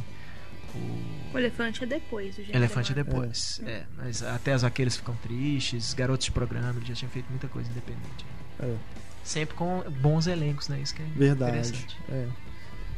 [0.77, 3.61] o O Elefante é depois do Gênio Elefante é depois.
[3.67, 3.83] É.
[3.97, 7.69] mas até os vaqueiros ficam tristes, garotos de programa, ele já tinha feito muita coisa
[7.71, 8.25] independente.
[8.61, 8.75] É.
[9.25, 10.79] Sempre com bons elencos, né?
[10.81, 11.59] Isso que é Verdade.
[11.59, 11.97] interessante.
[12.11, 12.27] É.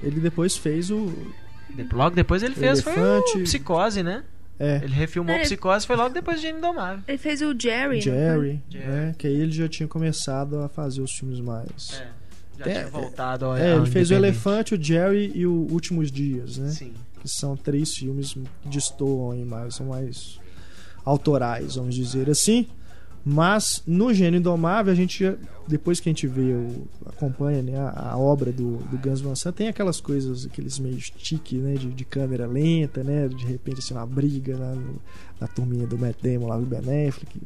[0.03, 1.07] Ele depois fez o.
[1.75, 3.43] De- Logo depois ele fez foi o Elefante.
[3.45, 4.23] Psicose, né?
[4.59, 5.41] É, Ele refilmou É.
[5.43, 7.05] Psicose, foi logo depois de Indomável.
[7.07, 8.01] Ele fez o Jerry.
[8.01, 8.87] Jerry, Jerry.
[8.87, 9.15] né?
[9.19, 12.01] Que aí ele já tinha começado a fazer os filmes mais.
[12.01, 12.09] É,
[12.59, 14.15] já É, tinha voltado ao, É, ao ele fez o.
[14.15, 16.71] Elefante, o Jerry e o Últimos Dias, né?
[16.71, 16.95] Sim.
[17.27, 20.39] Que são três filmes que destoam mais, são mais
[21.05, 22.69] autorais, vamos dizer assim.
[23.25, 28.13] Mas no Gênio Indomável, a gente, depois que a gente vê, o, acompanha né, a,
[28.13, 31.89] a obra do, do Guns Van Sant, tem aquelas coisas, aqueles meio tique, né, de,
[31.89, 35.01] de câmera lenta, né, de repente assim, uma briga no-
[35.41, 37.43] na turminha do Matt Damon, lá do Ben Affleck,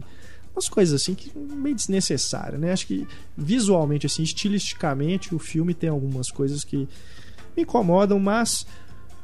[0.55, 5.89] umas coisas assim que meio desnecessárias, né, acho que visualmente, assim, estilisticamente, o filme tem
[5.89, 6.87] algumas coisas que
[7.57, 8.67] me incomodam, mas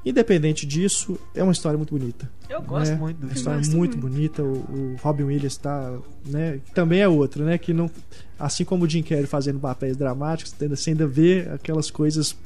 [0.07, 2.31] independente disso, é uma história muito bonita.
[2.49, 2.97] Eu gosto né?
[2.97, 3.99] muito do Uma história muito muito.
[3.99, 4.43] bonita.
[4.43, 6.61] O, o Robin Williams tá, né?
[6.73, 7.59] Também é outro, né?
[7.59, 7.91] Que não,
[8.39, 12.37] assim como o Jim Carrey fazendo papéis dramáticos, você ainda, vê aquelas coisas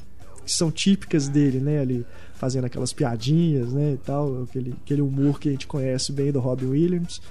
[0.43, 1.79] que são típicas dele, né?
[1.79, 2.03] Ali
[2.33, 3.93] fazendo aquelas piadinhas, né?
[3.93, 7.21] E tal, aquele, aquele humor que a gente conhece bem do Robin Williams.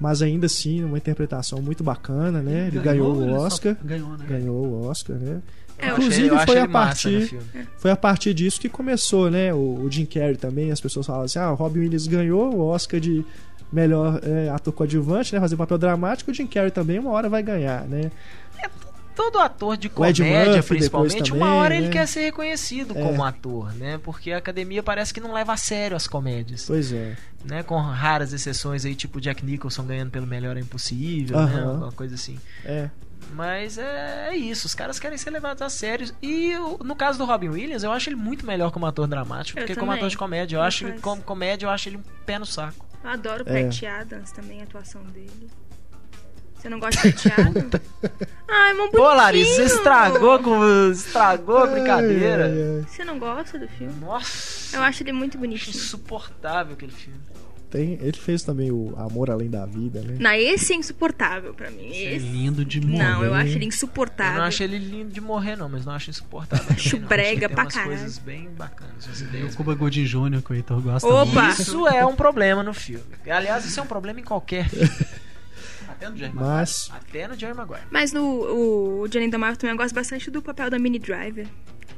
[0.00, 2.68] Mas ainda assim, uma interpretação muito bacana, né?
[2.68, 3.76] Ele ganhou, ele o só Oscar.
[3.84, 4.24] Ganhou, né?
[4.26, 5.42] Ganhou o Oscar, né?
[5.78, 7.38] É, Eu Inclusive, achei foi a ele partir-.
[7.78, 9.52] Foi a partir disso que começou, né?
[9.52, 12.60] O, o Jim Carrey também, as pessoas falavam assim: ah, o Robin Williams ganhou o
[12.68, 13.24] Oscar de
[13.72, 15.40] melhor é, ator coadjuvante, né?
[15.40, 18.10] Fazer papel dramático, o Jim Carrey também uma hora vai ganhar, né?
[19.16, 21.92] Todo ator de comédia, Murphy principalmente, depois uma também, hora ele né?
[21.92, 23.00] quer ser reconhecido É.
[23.00, 23.96] como ator, né?
[24.02, 27.14] Porque a academia parece que não leva a sério as comédias, Pois é.
[27.44, 27.62] né?
[27.62, 31.60] Com raras exceções aí, tipo Jack Nicholson ganhando pelo Melhor é Impossível, né?
[31.60, 31.76] Aham.
[31.78, 32.40] Uma coisa assim.
[32.64, 32.90] É.
[33.32, 36.08] Mas é, é isso, os caras querem ser levados a sério.
[36.22, 39.58] E o- no caso do Robin Williams, eu acho ele muito melhor como ator dramático
[39.58, 40.56] do que como ator de comédia.
[40.56, 41.00] Eu Ele acho faz.
[41.00, 42.86] como comédia, eu acho ele um pé no saco.
[43.02, 43.64] Eu adoro É.
[43.64, 45.50] Pat Adams também, a atuação dele.
[46.56, 47.80] Você não gosta de Adams?
[48.48, 49.02] Ai, mó bonitinho.
[49.02, 52.46] Pô, Larissa, você estragou, com, estragou a brincadeira.
[52.46, 52.86] Ai, ai, ai.
[52.88, 53.92] Você não gosta do filme?
[54.00, 55.76] Nossa, Eu acho ele muito bonitinho.
[55.76, 57.20] insuportável aquele filme.
[57.74, 60.14] Tem, ele fez também o Amor Além da Vida, né?
[60.20, 61.90] Não, esse é insuportável pra mim.
[61.90, 62.24] É Esse...
[62.24, 63.02] lindo de morrer.
[63.02, 64.38] Não, eu acho ele Eu insuportável.
[64.38, 66.66] não acho ele lindo de morrer, não, mas não acho insuportável.
[66.70, 67.88] Acho brega que tem pra caralho.
[67.90, 69.06] coisas bem bacanas,
[69.52, 69.56] o.
[69.56, 71.42] Cuba Gooding Jr., que o Heitor gosta Opa!
[71.46, 71.62] muito.
[71.62, 73.04] Isso é um problema no filme.
[73.28, 74.88] Aliás, isso é um problema em qualquer filme.
[75.88, 77.06] Até no Jerry Mas- Maguire.
[77.10, 77.82] Até no Jerry Maguire.
[77.90, 81.48] Mas no o, o Johnny também eu gosto bastante do papel da Mini Driver.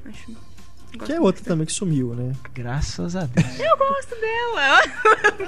[0.07, 0.56] Acho.
[1.05, 2.33] Que é outra também que sumiu, né?
[2.55, 3.59] Graças a Deus.
[3.61, 4.81] Eu gosto dela.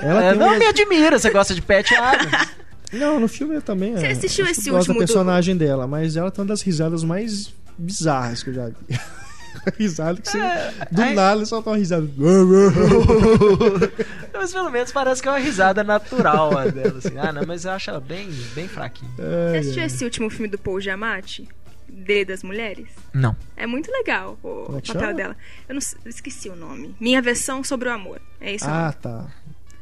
[0.03, 2.49] Ela É, tem não me admira, você gosta de Pat Adams.
[2.91, 3.95] Não, no filme eu também.
[3.95, 6.41] Você é, assistiu que esse eu gosto último da do- personagem dela, mas ela tem
[6.43, 8.75] uma das risadas mais bizarras que eu já vi.
[9.79, 10.39] risada que você.
[10.91, 12.09] do aí- nada solta uma risada.
[14.33, 16.99] mas pelo menos parece que é uma risada natural a dela.
[16.99, 17.19] Assim.
[17.19, 19.11] Ah, não, mas eu acho ela bem, bem fraquinha.
[19.17, 19.23] Você
[19.53, 19.87] Ai, assistiu ai.
[19.87, 21.47] esse último filme do Paul Giamatti?
[21.91, 22.89] Dele das mulheres?
[23.13, 23.35] Não.
[23.57, 25.15] É muito legal o Como é papel chama?
[25.15, 25.37] dela.
[25.69, 26.95] Eu não eu esqueci o nome.
[27.01, 28.21] Minha versão sobre o amor.
[28.41, 28.67] É isso.
[28.69, 29.27] Ah, tá.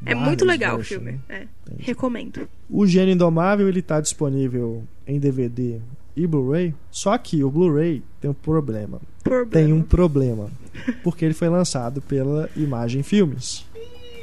[0.05, 1.21] É Marvel's muito legal o version, filme.
[1.29, 1.49] né?
[1.71, 1.75] É.
[1.79, 2.49] Recomendo.
[2.71, 5.81] O Gênio Indomável ele tá disponível em DVD
[6.15, 9.01] e Blu-ray, só que o Blu-ray tem um problema.
[9.23, 9.51] Problema.
[9.51, 10.51] Tem um problema,
[11.03, 13.67] porque ele foi lançado pela Imagem Filmes,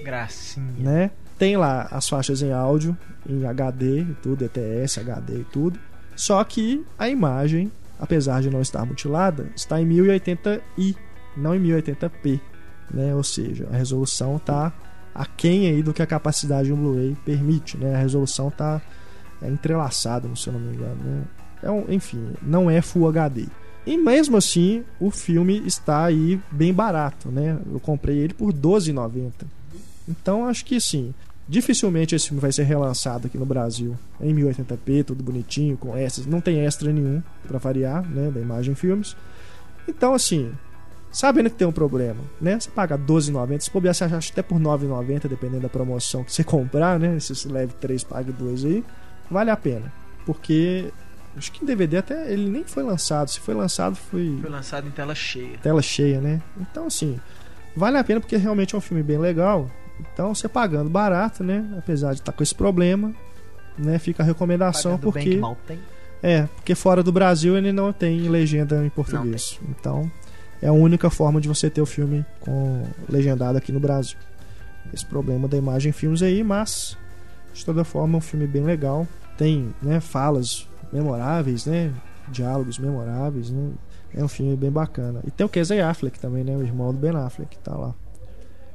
[0.03, 0.65] Gracinha.
[0.79, 1.11] né?
[1.37, 5.79] Tem lá as faixas em áudio, em HD e tudo, ETS, HD e tudo.
[6.15, 10.95] Só que a imagem, apesar de não estar mutilada, está em 1080i,
[11.35, 12.39] não em 1080p,
[12.93, 13.15] né?
[13.15, 14.71] Ou seja, a resolução está
[15.13, 17.95] aquém aí do que a capacidade de um Blu-ray permite, né?
[17.95, 18.81] A resolução está
[19.41, 21.23] é, entrelaçada, se eu não me engano, né?
[21.61, 23.47] É enfim, não é Full HD.
[23.85, 27.57] E mesmo assim, o filme está aí bem barato, né?
[27.71, 29.31] Eu comprei ele por R$ 12,90.
[30.07, 31.13] Então acho que sim.
[31.47, 36.25] Dificilmente esse filme vai ser relançado aqui no Brasil em 1080p, tudo bonitinho, com extras.
[36.25, 38.31] Não tem extra nenhum para variar, né?
[38.31, 39.15] Da imagem filmes.
[39.87, 40.53] Então, assim,
[41.11, 42.57] sabendo que tem um problema, né?
[42.59, 46.43] Você paga R$12,90, se bobear, você acha até por R$9,90, dependendo da promoção que você
[46.45, 47.19] comprar, né?
[47.19, 48.83] Se você leve 3, pague 2 aí,
[49.29, 49.91] vale a pena.
[50.25, 50.93] Porque
[51.35, 53.27] acho que em DVD até ele nem foi lançado.
[53.29, 55.57] Se foi lançado, foi Foi lançado em tela cheia.
[55.57, 56.41] tela cheia, né?
[56.57, 57.19] Então, assim,
[57.75, 59.69] vale a pena porque realmente é um filme bem legal.
[59.99, 61.65] Então, você pagando barato, né?
[61.77, 63.13] Apesar de estar com esse problema,
[63.77, 63.97] né?
[63.99, 65.79] Fica a recomendação Pagando bem porque que mal tem.
[66.21, 69.59] é, porque fora do Brasil ele não tem legenda em português.
[69.69, 70.11] Então,
[70.61, 74.17] é a única forma de você ter o filme com legendado aqui no Brasil.
[74.93, 76.97] Esse problema da imagem em filmes aí, mas
[77.53, 79.07] de toda forma é um filme bem legal.
[79.37, 81.91] Tem, né, falas memoráveis, né,
[82.29, 83.71] diálogos memoráveis, né?
[84.15, 85.21] É um filme bem bacana.
[85.25, 87.95] E tem o Casey Affleck também, né, o irmão do Ben Affleck que tá lá.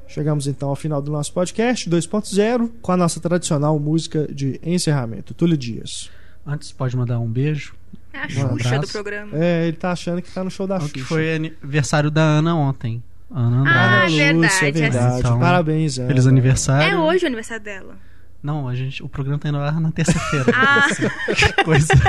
[0.08, 5.34] Chegamos então ao final do nosso podcast 2.0 com a nossa tradicional música de encerramento.
[5.34, 6.10] Túlio Dias.
[6.46, 7.74] Antes, pode mandar um beijo.
[8.12, 8.80] É a Um Xuxa abraço.
[8.80, 9.30] do programa.
[9.34, 10.92] É, ele tá achando que tá no show da O Xuxa.
[10.94, 13.02] que foi aniversário da Ana ontem.
[13.30, 14.22] Ana Andrade.
[14.22, 15.18] Ah, Lúcia, é verdade, verdade.
[15.20, 16.08] Então, Parabéns, Ana.
[16.08, 16.90] Feliz aniversário.
[16.90, 17.96] É hoje o aniversário dela.
[18.42, 20.46] Não, a gente, o programa tá indo ar na terça-feira.
[20.54, 20.86] Ah.
[21.36, 21.88] Que coisa.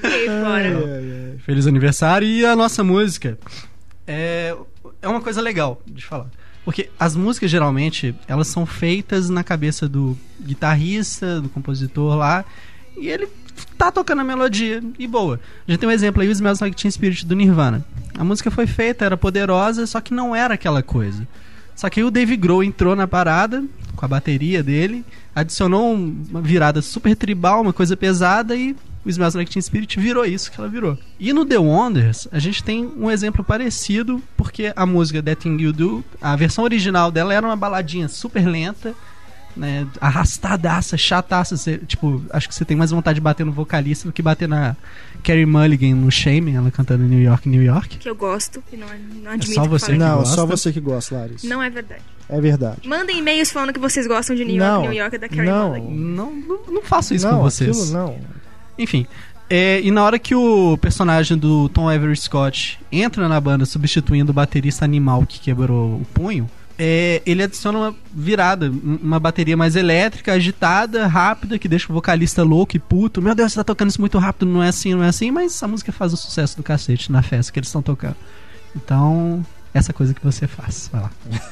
[0.00, 0.68] Fora.
[0.68, 0.74] ai,
[1.32, 1.38] ai.
[1.38, 2.28] Feliz aniversário.
[2.28, 3.38] E a nossa música
[4.06, 4.54] é,
[5.02, 6.26] é uma coisa legal de falar.
[6.64, 12.44] Porque as músicas, geralmente, elas são feitas na cabeça do guitarrista, do compositor lá,
[12.96, 13.28] e ele
[13.76, 15.40] tá tocando a melodia, e boa.
[15.66, 17.84] A gente tem um exemplo aí, o Smells Like Teen Spirit, do Nirvana.
[18.18, 21.26] A música foi feita, era poderosa, só que não era aquela coisa.
[21.74, 26.24] Só que aí o Dave Grohl entrou na parada, com a bateria dele, adicionou um-
[26.28, 28.76] uma virada super tribal, uma coisa pesada, e
[29.08, 30.96] o Smells Like Teen Spirit virou isso que ela virou.
[31.18, 35.56] E no The Wonders, a gente tem um exemplo parecido, porque a música That Thing
[35.60, 38.94] You Do, a versão original dela era uma baladinha super lenta,
[39.56, 44.06] né, arrastadaça, chataça, você, tipo, acho que você tem mais vontade de bater no vocalista
[44.08, 44.76] do que bater na
[45.24, 47.98] Carrie Mulligan no Shame, ela cantando New York, New York.
[47.98, 48.86] Que eu gosto e não,
[49.22, 49.98] não admito só que você fale.
[49.98, 50.34] que Não, gosta?
[50.36, 51.48] só você que gosta, Larissa.
[51.48, 52.02] Não é verdade.
[52.28, 52.86] É verdade.
[52.86, 55.50] Mandem e-mails falando que vocês gostam de New York, Não, New York é da Carrie
[55.50, 55.68] não.
[55.70, 55.90] Mulligan.
[55.90, 57.70] Não, não, não faço isso não, com vocês.
[57.76, 58.18] aquilo não.
[58.78, 59.06] Enfim.
[59.50, 64.30] é, e na hora que o personagem do Tom Everett Scott entra na banda substituindo
[64.30, 66.48] o baterista animal que quebrou o punho,
[66.80, 71.94] é, ele adiciona uma virada, um- uma bateria mais elétrica, agitada, rápida, que deixa o
[71.94, 73.20] vocalista louco e puto.
[73.20, 75.60] Meu Deus, você tá tocando isso muito rápido, não é assim, não é assim, mas
[75.62, 78.14] a música faz o sucesso do cacete na festa que eles estão tocando.
[78.76, 80.88] Então, essa coisa que você faz.
[80.92, 81.10] Vai lá.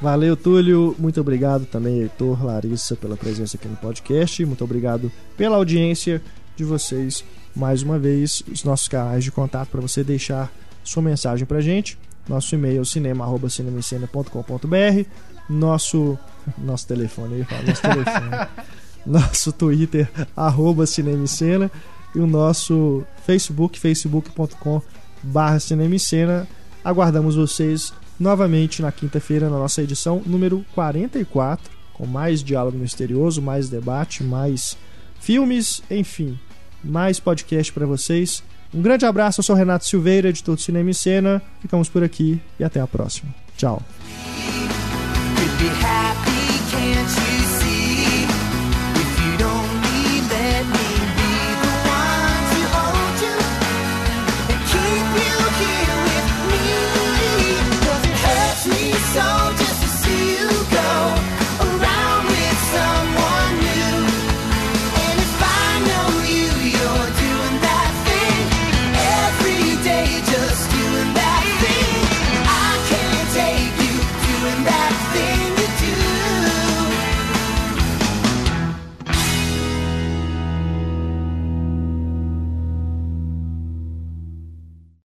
[0.00, 0.94] Valeu, Túlio.
[0.98, 4.44] Muito obrigado também, Heitor, Larissa, pela presença aqui no podcast.
[4.46, 6.22] Muito obrigado pela audiência
[6.62, 8.42] de vocês mais uma vez.
[8.50, 10.52] Os nossos canais de contato para você deixar
[10.84, 11.98] sua mensagem pra gente.
[12.28, 15.08] Nosso e-mail cinema@cinemicena.com.br.
[15.48, 16.18] Nosso
[16.58, 18.30] nosso telefone, ia falar, nosso telefone.
[19.06, 21.70] nosso Twitter arroba Cinemicena
[22.14, 24.82] e o nosso Facebook facebook.com
[25.22, 26.46] barra Cinemicena.
[26.84, 33.68] Aguardamos vocês novamente na quinta-feira na nossa edição número 44, com mais diálogo misterioso, mais
[33.68, 34.76] debate, mais
[35.20, 36.38] filmes, enfim,
[36.82, 38.42] mais podcast para vocês.
[38.74, 41.42] Um grande abraço, eu sou Renato Silveira, editor do Cinema e Cena.
[41.60, 43.34] Ficamos por aqui e até a próxima.
[43.56, 43.82] Tchau.